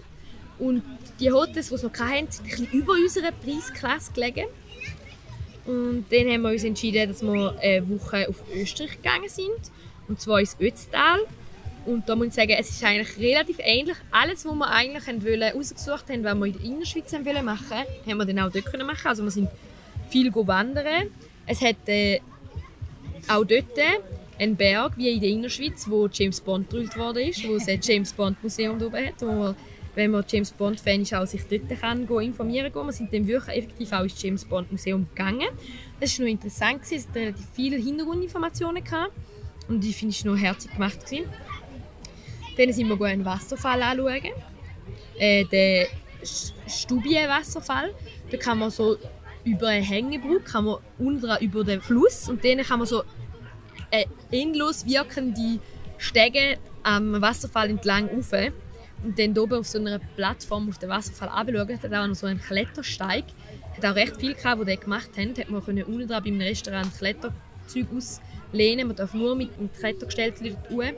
[0.59, 0.83] Und
[1.19, 4.47] die Hotels, die es noch hatten, sind ein über unserer Preisklasse gelegen.
[5.67, 9.73] Und dann haben wir uns entschieden, dass wir eine Woche auf Österreich gegangen sind.
[10.07, 11.21] Und zwar ins Ötztal.
[11.87, 13.97] Und da muss ich sagen, es ist eigentlich relativ ähnlich.
[14.11, 18.19] Alles, was wir eigentlich wollen, ausgesucht haben, was wir in der Innerschweiz wollen machen haben
[18.19, 19.07] wir dann auch dort können machen.
[19.07, 19.49] Also wir sind
[20.09, 21.11] viel wandern.
[21.47, 22.21] Es hat äh,
[23.29, 23.79] auch dort
[24.39, 27.81] einen Berg, wie in der Innerschweiz, wo James Bond gedrüllt worden ist, wo es ein
[27.83, 29.57] James Bond Museum oben hat, wo man,
[29.95, 32.87] wenn man James Bond Fan ist, auch sich dort kann go informieren kann.
[32.87, 35.49] Wir sind dann wirklich effektiv auch ins James Bond Museum gegangen.
[36.01, 38.83] Das war noch interessant, es hatte relativ viele Hintergrundinformationen.
[38.83, 39.13] Gehabt.
[39.69, 41.05] Und ich finde es noch herzlich gemacht.
[41.05, 41.27] Gewesen.
[42.57, 44.33] Dann sind wir einen Wasserfall anschauen.
[45.19, 45.87] Äh, den
[46.67, 47.95] Stubien-Wasserfall.
[48.31, 48.97] Da kann man so
[49.45, 53.03] über eine Hängebrücke, kann man unter, über den Fluss und dann kann man so
[54.31, 55.61] endlos wirkende
[55.99, 58.33] Stege am Wasserfall entlang rauf.
[59.03, 62.27] Und dann oben auf so einer Plattform auf den Wasserfall runterschauen, hat auch noch so
[62.27, 63.25] einen Klettersteig.
[63.77, 65.35] Hat auch recht viel gehabt, die den gemacht haben.
[65.37, 68.87] Hat man können unten dran beim Restaurant Kletterzeug auslehnen.
[68.87, 70.95] Man darf nur mit dem Klettergestell dort.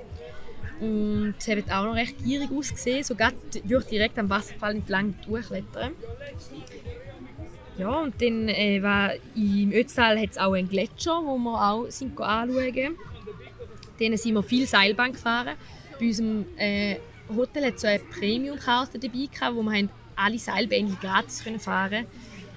[0.80, 3.02] Und es hat auch noch recht gierig ausgesehen.
[3.02, 5.92] So gerade würde direkt am Wasserfall entlang durchklettern.
[7.78, 11.90] Ja, und dann äh, war im Ötztal hat es auch einen Gletscher, wo wir auch
[11.90, 12.96] sind anschauen.
[14.00, 15.56] Dann sind wir viel Seilbahn gefahren.
[15.98, 16.96] Bei unserem äh,
[17.34, 22.06] Hotel hat so eine Premium-Karte dabei, wo wir alle Seilbändchen gratis fahren konnten.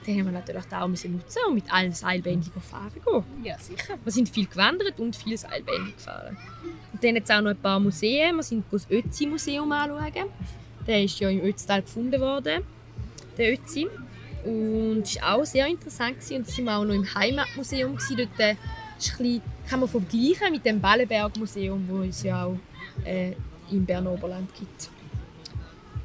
[0.06, 3.24] Dann haben wir natürlich auch müssen nutzen und mit allen Seilbändchen fahren gehen.
[3.44, 3.96] Ja, sicher.
[4.04, 6.38] Wir sind viel gewandert und viel Seilbändchen gefahren.
[6.94, 8.36] Und dann jetzt auch noch ein paar Museen.
[8.36, 10.30] Wir sind das Ötzi-Museum anschauen.
[10.88, 12.64] Der ist ja im Ötztal gefunden worden,
[13.38, 13.88] der Ötzi.
[14.46, 16.16] Und das war auch sehr interessant.
[16.16, 16.38] Gewesen.
[16.38, 17.96] Und sind wir auch noch im Heimatmuseum.
[17.96, 18.18] Gewesen.
[18.18, 18.56] Dort äh,
[18.98, 22.58] ist bisschen, kann man vergleichen mit dem Ballenberg-Museum, das es ja auch
[23.06, 23.34] äh,
[23.70, 24.90] im Berner Oberland gibt.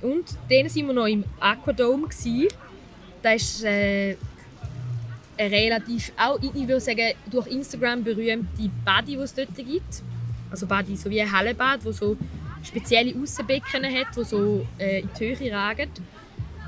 [0.03, 2.09] Und dann sind wir noch im Aquadome.
[2.09, 2.49] Gewesen.
[3.25, 4.17] Das ist äh,
[5.39, 10.03] ein relativ, auch ich würde sagen, durch Instagram berühmte Badi, die es dort gibt.
[10.51, 12.19] Also Badi, so wie ein Hallenbad, wo so
[12.63, 15.89] spezielle Aussenbecken hat, die so äh, in die Höhe ragen.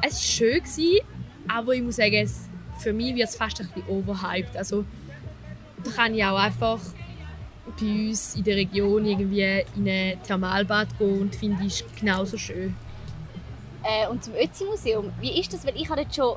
[0.01, 1.01] Es war schön, gewesen,
[1.47, 4.57] aber ich muss sagen, es, für mich wird es fast ein bisschen overhyped.
[4.57, 4.87] Also,
[5.85, 6.81] da kann ich auch einfach
[7.79, 12.75] bei uns in der Region irgendwie in ein Thermalbad gehen und finde es genauso schön.
[13.87, 15.65] Äh, und zum Ötzi-Museum, wie ist das?
[15.65, 16.37] Weil ich habe dort schon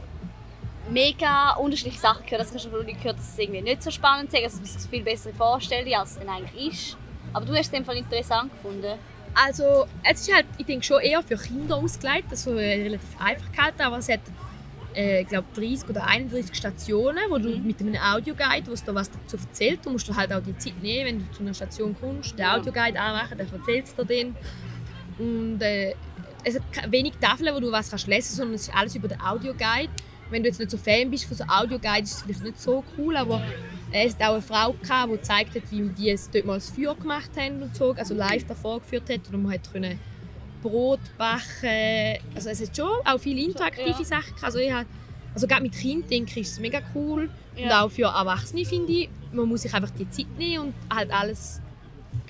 [0.89, 2.41] mega unterschiedliche Sachen gehört.
[2.41, 4.65] Das hast du von Leuten gehört, dass es irgendwie nicht so spannend ist, dass man
[4.65, 6.97] sich das viel besser vorstellen, als es dann eigentlich ist.
[7.33, 8.97] Aber du hast es einfach interessant gefunden.
[9.33, 13.51] Also, es ist halt, ich denke schon eher für Kinder ausgelegt, also äh, relativ einfach
[13.51, 14.21] gehalten, aber es hat
[14.95, 19.11] äh, glaube 30 oder 31 Stationen, wo du mit einem Audioguide, wo es da was
[19.11, 21.95] dazu erzählt, du musst du halt auch die Zeit nehmen, wenn du zu einer Station
[21.99, 24.35] kommst, den Audioguide anmachen, dann erzählt es dir den.
[25.19, 25.93] Und äh,
[26.43, 29.19] es hat wenig Tafeln, wo du was kannst lesen, sondern es ist alles über den
[29.21, 29.89] Audioguide.
[30.29, 32.83] Wenn du jetzt nicht so Fan bist von so Audioguide, ist es vielleicht nicht so
[32.97, 33.41] cool, aber
[33.91, 36.69] es hat auch eine Frau gehabt, die gezeigt hat, wie die es dort mal das
[36.69, 39.99] Feuer gemacht haben und so, also live davor geführt hat und man hat können
[40.61, 42.17] Brot backen.
[42.35, 44.03] Also es hat schon auch viele interaktive Ja.
[44.03, 44.25] Sachen.
[44.35, 44.43] gehabt.
[44.43, 44.85] Also ich habe,
[45.33, 47.81] also gerade mit Kind denke ich, ist es mega cool und Ja.
[47.83, 51.61] auch für Erwachsene finde ich, man muss sich einfach die Zeit nehmen und halt alles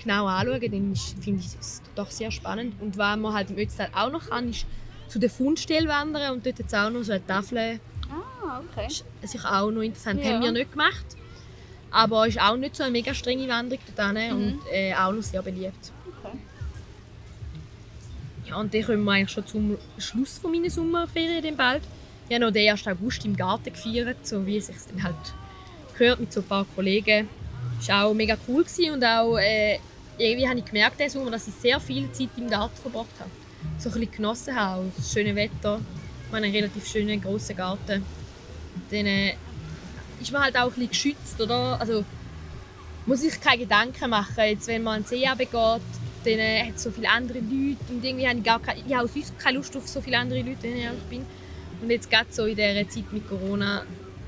[0.02, 2.74] genau anschauen, dann finde ich es doch sehr spannend.
[2.80, 4.66] Und was man halt im Ötztal auch noch kann, ist
[5.08, 8.86] zu der Fundstelle wandern und dort jetzt auch noch so eine Tafel Ah, okay.
[8.88, 10.22] ist sicher auch noch interessant.
[10.24, 10.32] Ja.
[10.34, 11.04] Haben wir nicht gemacht.
[11.92, 14.30] Aber ist auch nicht so eine mega strenge Wanderung dort Mhm.
[14.32, 15.92] und äh, auch noch sehr beliebt.
[16.22, 16.38] okay.
[18.46, 21.82] Ja, und dann kommen wir eigentlich schon zum Schluss von meiner Sommerferien dann bald.
[22.28, 22.86] Ich habe noch den 1.
[22.86, 25.16] August im Garten gefeiert, so wie es sich dann halt
[25.98, 27.28] gehört mit so ein paar Kollegen.
[27.80, 29.78] Das war auch mega cool und auch äh,
[30.18, 33.30] irgendwie habe ich gemerkt dass ich sehr viel Zeit im Garten verbracht habe.
[33.78, 35.80] So ein bisschen genossen habe, auch das schöne Wetter.
[36.26, 38.04] Ich habe einen relativ schönen, grossen Garten.
[38.90, 39.34] Dann äh,
[40.20, 41.80] ist man halt auch ein bisschen geschützt, oder?
[41.80, 42.04] Also
[43.06, 44.44] muss ich keine Gedanken machen.
[44.44, 45.82] Jetzt, wenn man an den See runtergeht,
[46.24, 48.94] dann äh, hat es so viele andere Leute und irgendwie habe ich gar keine, ich
[48.94, 51.24] habe sonst keine Lust auf so viele andere Leute, wenn ich ehrlich bin.
[51.80, 53.86] Und jetzt gerade so in dieser Zeit mit Corona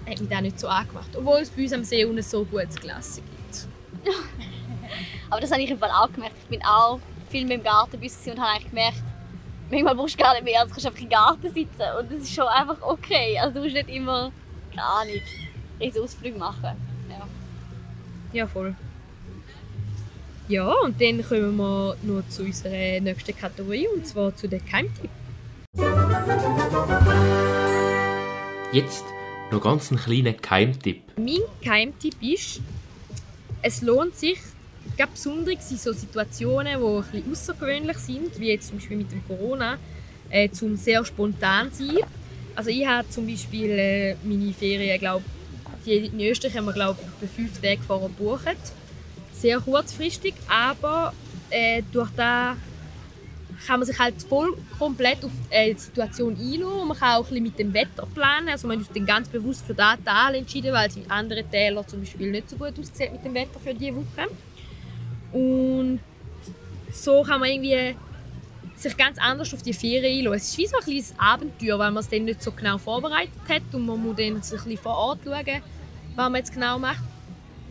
[0.08, 1.10] hat mich das nicht so angemacht.
[1.14, 3.31] Obwohl es bei uns am See unten so Klasse gibt.
[5.30, 6.36] Aber das habe ich im Fall auch gemerkt.
[6.42, 9.02] Ich bin auch viel mehr im Garten bei uns gewesen und habe eigentlich gemerkt,
[9.70, 12.20] manchmal brauchst du gar nicht mehr, also kannst du einfach im Garten sitzen und das
[12.20, 13.38] ist schon einfach okay.
[13.38, 14.30] Also du musst nicht immer,
[14.70, 15.20] keine Ahnung,
[15.80, 16.76] riesen Ausflüge machen.
[17.08, 17.28] Ja.
[18.32, 18.74] Ja, voll.
[20.48, 25.10] Ja, und dann kommen wir noch zu unserer nächsten Kategorie, und zwar zu den Keimtipp.
[28.72, 29.04] Jetzt
[29.50, 31.02] noch ganz einen kleinen Geheimtipp.
[31.16, 32.60] Mein Geheimtipp ist,
[33.62, 34.38] es lohnt sich,
[34.96, 39.12] gerade besonders in so Situationen, die ein bisschen außergewöhnlich sind, wie jetzt zum Beispiel mit
[39.12, 39.78] dem Corona,
[40.30, 41.98] äh, zum sehr spontan sein.
[42.54, 45.24] Also ich habe zum Beispiel äh, meine Ferien, glaube
[45.84, 48.56] in Österreich haben wir glaube ich fünf Tage vorher gebucht.
[49.32, 51.12] Sehr kurzfristig, aber
[51.50, 52.56] äh, durch das
[53.66, 56.64] kann man sich halt voll komplett auf äh, die Situation einlassen.
[56.64, 58.48] Und man kann auch ein mit dem Wetter planen.
[58.48, 61.86] Also man ist dann ganz bewusst für diesen Tal entschieden, weil es in anderen Tälern
[61.86, 64.28] zum Beispiel nicht so gut aussieht mit dem Wetter für diese Woche.
[65.32, 66.00] Und
[66.90, 67.96] so kann man irgendwie
[68.74, 70.36] sich ganz anders auf die Ferien einlassen.
[70.36, 73.32] Es ist wie so ein kleines Abenteuer, weil man es dann nicht so genau vorbereitet
[73.48, 75.62] hat und man muss dann sich ein bisschen vor Ort schauen,
[76.16, 77.02] was man jetzt genau macht.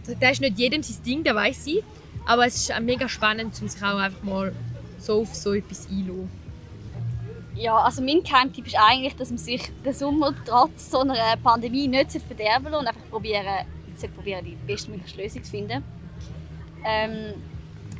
[0.05, 1.83] Das ist nicht jedem sein Ding, das weiß ich.
[2.25, 4.53] Aber es ist mega spannend, um sich auch einfach mal
[5.01, 6.29] so auf so etwas einzulassen.
[7.55, 11.87] Ja, also mein Geheimtipp ist eigentlich, dass man sich den Sommer trotz so einer Pandemie
[11.87, 13.45] nicht verderben sollte und einfach probieren,
[14.15, 15.83] probieren die bestmögliche Lösung zu finden.
[16.85, 17.33] Ähm,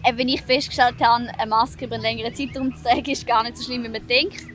[0.03, 3.43] äh, wenn ich festgestellt habe, eine Maske über einen längeren Zeitraum zu tragen, ist gar
[3.43, 4.45] nicht so schlimm, wie man denkt.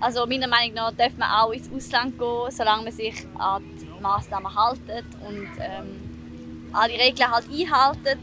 [0.00, 4.02] Also meiner Meinung nach darf man auch ins Ausland gehen, solange man sich an die
[4.02, 8.18] Massnahmen hält und ähm, alle Regeln halt einhalten.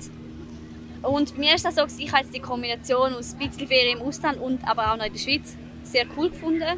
[1.08, 4.40] Und mir ist das so, ich habe die Kombination aus ein bisschen Ferien im Ausland
[4.42, 6.78] und aber auch noch in der Schweiz sehr cool gefunden.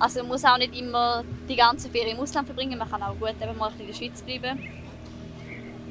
[0.00, 3.14] Also man muss auch nicht immer die ganze Ferien im Ausland verbringen, man kann auch
[3.20, 4.58] gut eben mal in der Schweiz bleiben.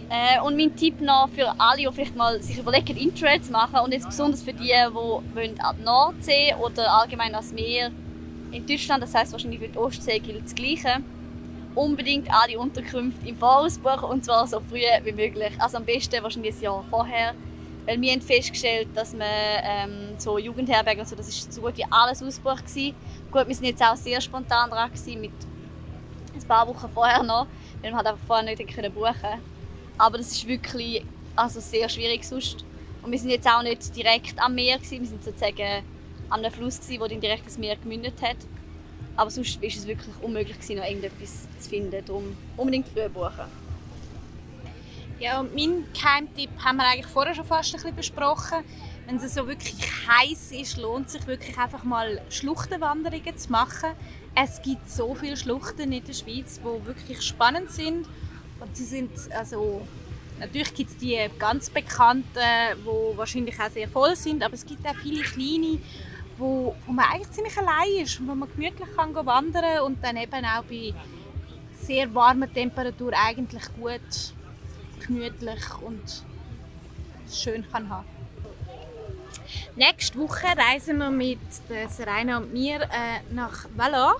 [0.09, 3.79] Äh, und mein Tipp noch für alle, die vielleicht mal sich überlegen, Interrail zu machen
[3.79, 7.91] und jetzt besonders für die, die wollen an die Nordsee oder allgemein ans Meer
[8.51, 10.97] in Deutschland, das heißt wahrscheinlich für die Ostsee gilt das Gleiche,
[11.73, 15.53] unbedingt alle Unterkünfte im Voraus buchen und zwar so früh wie möglich.
[15.59, 17.33] Also am besten wahrscheinlich ein Jahr vorher,
[17.88, 19.27] weil wir haben festgestellt, dass man
[19.63, 22.95] ähm, so Jugendherbergen und so, das ist so gut wie alles ausgebucht gewesen.
[23.31, 25.31] Gut, wir sind jetzt auch sehr spontan dran gewesen, mit
[26.35, 27.47] ein paar Wochen vorher noch,
[27.81, 29.41] weil wir halt einfach vorher nicht buchen konnten.
[29.97, 31.03] Aber das ist wirklich
[31.35, 32.65] also sehr schwierig sonst.
[33.01, 35.01] Und wir sind jetzt auch nicht direkt am Meer gewesen.
[35.01, 35.83] wir sind sozusagen
[36.29, 38.38] an einem Fluss gewesen, der direkt ins Meer gemündet hat.
[39.15, 42.03] Aber sonst war es wirklich unmöglich gewesen, noch irgendetwas zu finden.
[42.05, 43.66] Darum unbedingt früh buchen.
[45.20, 48.59] Ja, und mein Geheimtipp haben wir eigentlich vorher schon fast ein bisschen besprochen.
[49.07, 49.76] Wenn es so wirklich
[50.07, 53.89] heiß ist, lohnt es sich wirklich einfach mal Schluchtenwanderungen zu machen.
[54.36, 58.05] Es gibt so viele Schluchten in der Schweiz, die wirklich spannend sind
[58.59, 59.82] und sie sind also
[60.39, 64.86] natürlich gibt es die ganz bekannten, die wahrscheinlich auch sehr voll sind, aber es gibt
[64.88, 65.80] auch viele kleine,
[66.38, 70.18] wo, wo man eigentlich ziemlich allein ist und wo man gemütlich kann wandern und dann
[70.18, 70.93] eben auch bei
[71.74, 74.34] sehr warmer Temperatur eigentlich gut,
[75.08, 76.24] gemütlich und
[77.32, 78.05] schön kann haben.
[79.76, 81.39] Nächste Woche reisen wir mit
[81.89, 84.20] Serena und mir äh, nach Valor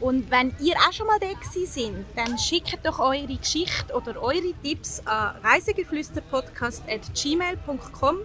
[0.00, 1.26] und wenn ihr auch schon mal da
[1.66, 8.16] sind, dann schickt doch eure Geschichte oder eure Tipps an reisegeflüsterpodcast.gmail.com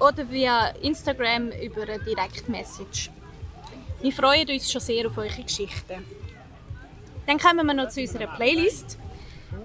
[0.00, 3.10] oder via Instagram über eine Direktmessage.
[4.00, 6.02] Wir freuen uns schon sehr auf eure Geschichten.
[7.26, 8.96] Dann kommen wir noch zu unserer Playlist,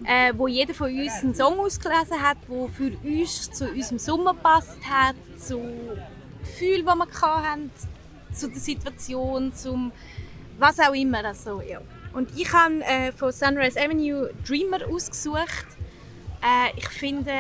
[0.06, 4.34] äh, wo jeder von uns einen Song ausgelesen hat, der für uns zu unserem Sommer
[4.34, 5.62] passt hat, zu
[6.40, 7.72] Gefühlen, die wir hatten,
[8.32, 9.92] zu der Situation, zum
[10.60, 11.24] was auch immer.
[11.24, 11.80] Also, ja.
[12.14, 15.68] Und ich habe äh, von Sunrise Avenue Dreamer ausgesucht.
[16.42, 17.32] Äh, ich finde,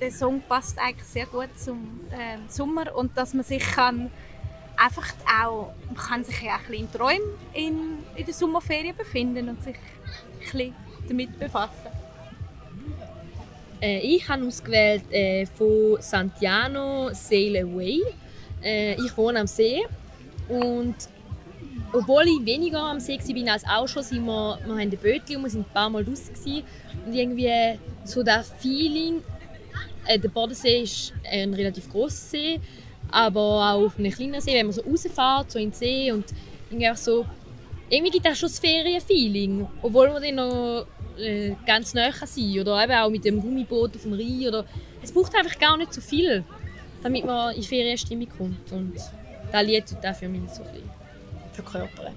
[0.00, 4.10] der Song passt eigentlich sehr gut zum äh, Sommer und dass man sich kann
[4.76, 9.48] einfach auch, man kann sich ja ein bisschen in Träumen in, in der Sommerferien befinden
[9.48, 10.74] und sich ein bisschen
[11.08, 11.88] damit befassen.
[13.80, 18.00] Äh, ich habe ausgewählt äh, von Santiano Sail Away.
[18.62, 19.82] Äh, ich wohne am See
[20.48, 20.94] und
[21.92, 25.42] obwohl ich weniger am See war als auch schon, sind wir, wir haben Bötchen und
[25.44, 26.64] wir sind ein paar Mal draußen gewesen.
[27.06, 29.22] und irgendwie so das Feeling,
[30.06, 32.60] äh, der Bodensee ist ein relativ großer See,
[33.10, 36.24] aber auch auf einem kleinen See, wenn man so rausfährt, so in den See und
[36.70, 37.24] irgendwie auch so,
[37.88, 40.86] irgendwie gibt das schon das Ferienfeeling, obwohl man dann noch
[41.18, 44.64] äh, ganz nah sein oder eben auch mit dem Gummiboot auf dem Rhein oder
[45.02, 46.44] es braucht einfach gar nicht so viel,
[47.02, 50.90] damit man in Ferienstimmung kommt und das Lied tut auch für mich so ein bisschen
[51.52, 52.14] verkörpern?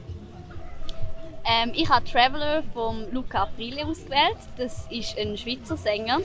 [1.49, 4.37] Ähm, ich habe Traveler von Luca Aprile ausgewählt.
[4.57, 6.19] Das ist ein Schweizer Sänger.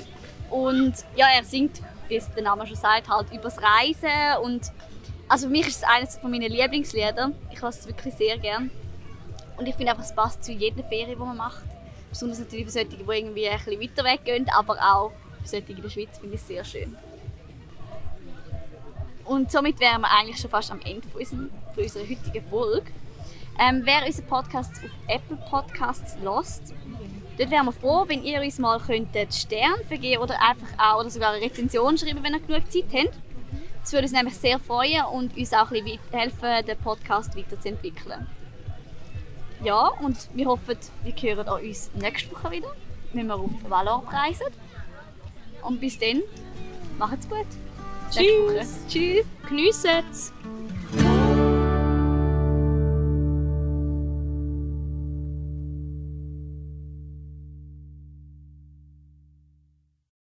[0.51, 4.43] Und ja, er singt, wie es der Name schon sagt, halt über das Reisen.
[4.43, 4.73] Und
[5.29, 7.31] also für mich ist es eines meiner Lieblingslieder.
[7.53, 8.71] Ich höre es wirklich sehr gern.
[9.57, 11.63] Und ich finde einfach, es passt zu jeder Ferie, die man macht.
[12.13, 15.73] Besonders natürlich für solche, die irgendwie ein bisschen weiter weg gehen, aber auch für solche
[15.73, 16.95] in der Schweiz finde ich sehr schön.
[19.25, 22.93] Und somit wären wir eigentlich schon fast am Ende von, unserem, von unserer heutigen Folge.
[23.59, 26.75] Ähm, wer unseren Podcast auf Apple Podcasts lost,
[27.39, 31.09] dort wären wir froh, wenn ihr uns mal könntet Stern vergeben oder einfach auch oder
[31.09, 33.17] sogar eine Rezension schreiben, wenn ihr genug Zeit habt.
[33.81, 38.27] Das würde uns nämlich sehr freuen und uns auch ein bisschen helfen, den Podcast weiterzuentwickeln.
[39.63, 42.73] Ja, und wir hoffen, wir hören auch uns nächste Woche wieder,
[43.13, 44.47] wenn wir auf Valor reisen.
[45.63, 46.23] Und bis dann,
[46.99, 47.47] macht's gut.
[48.11, 48.81] Tschüss.
[48.89, 49.25] Tschüss.
[49.49, 50.03] Geniessen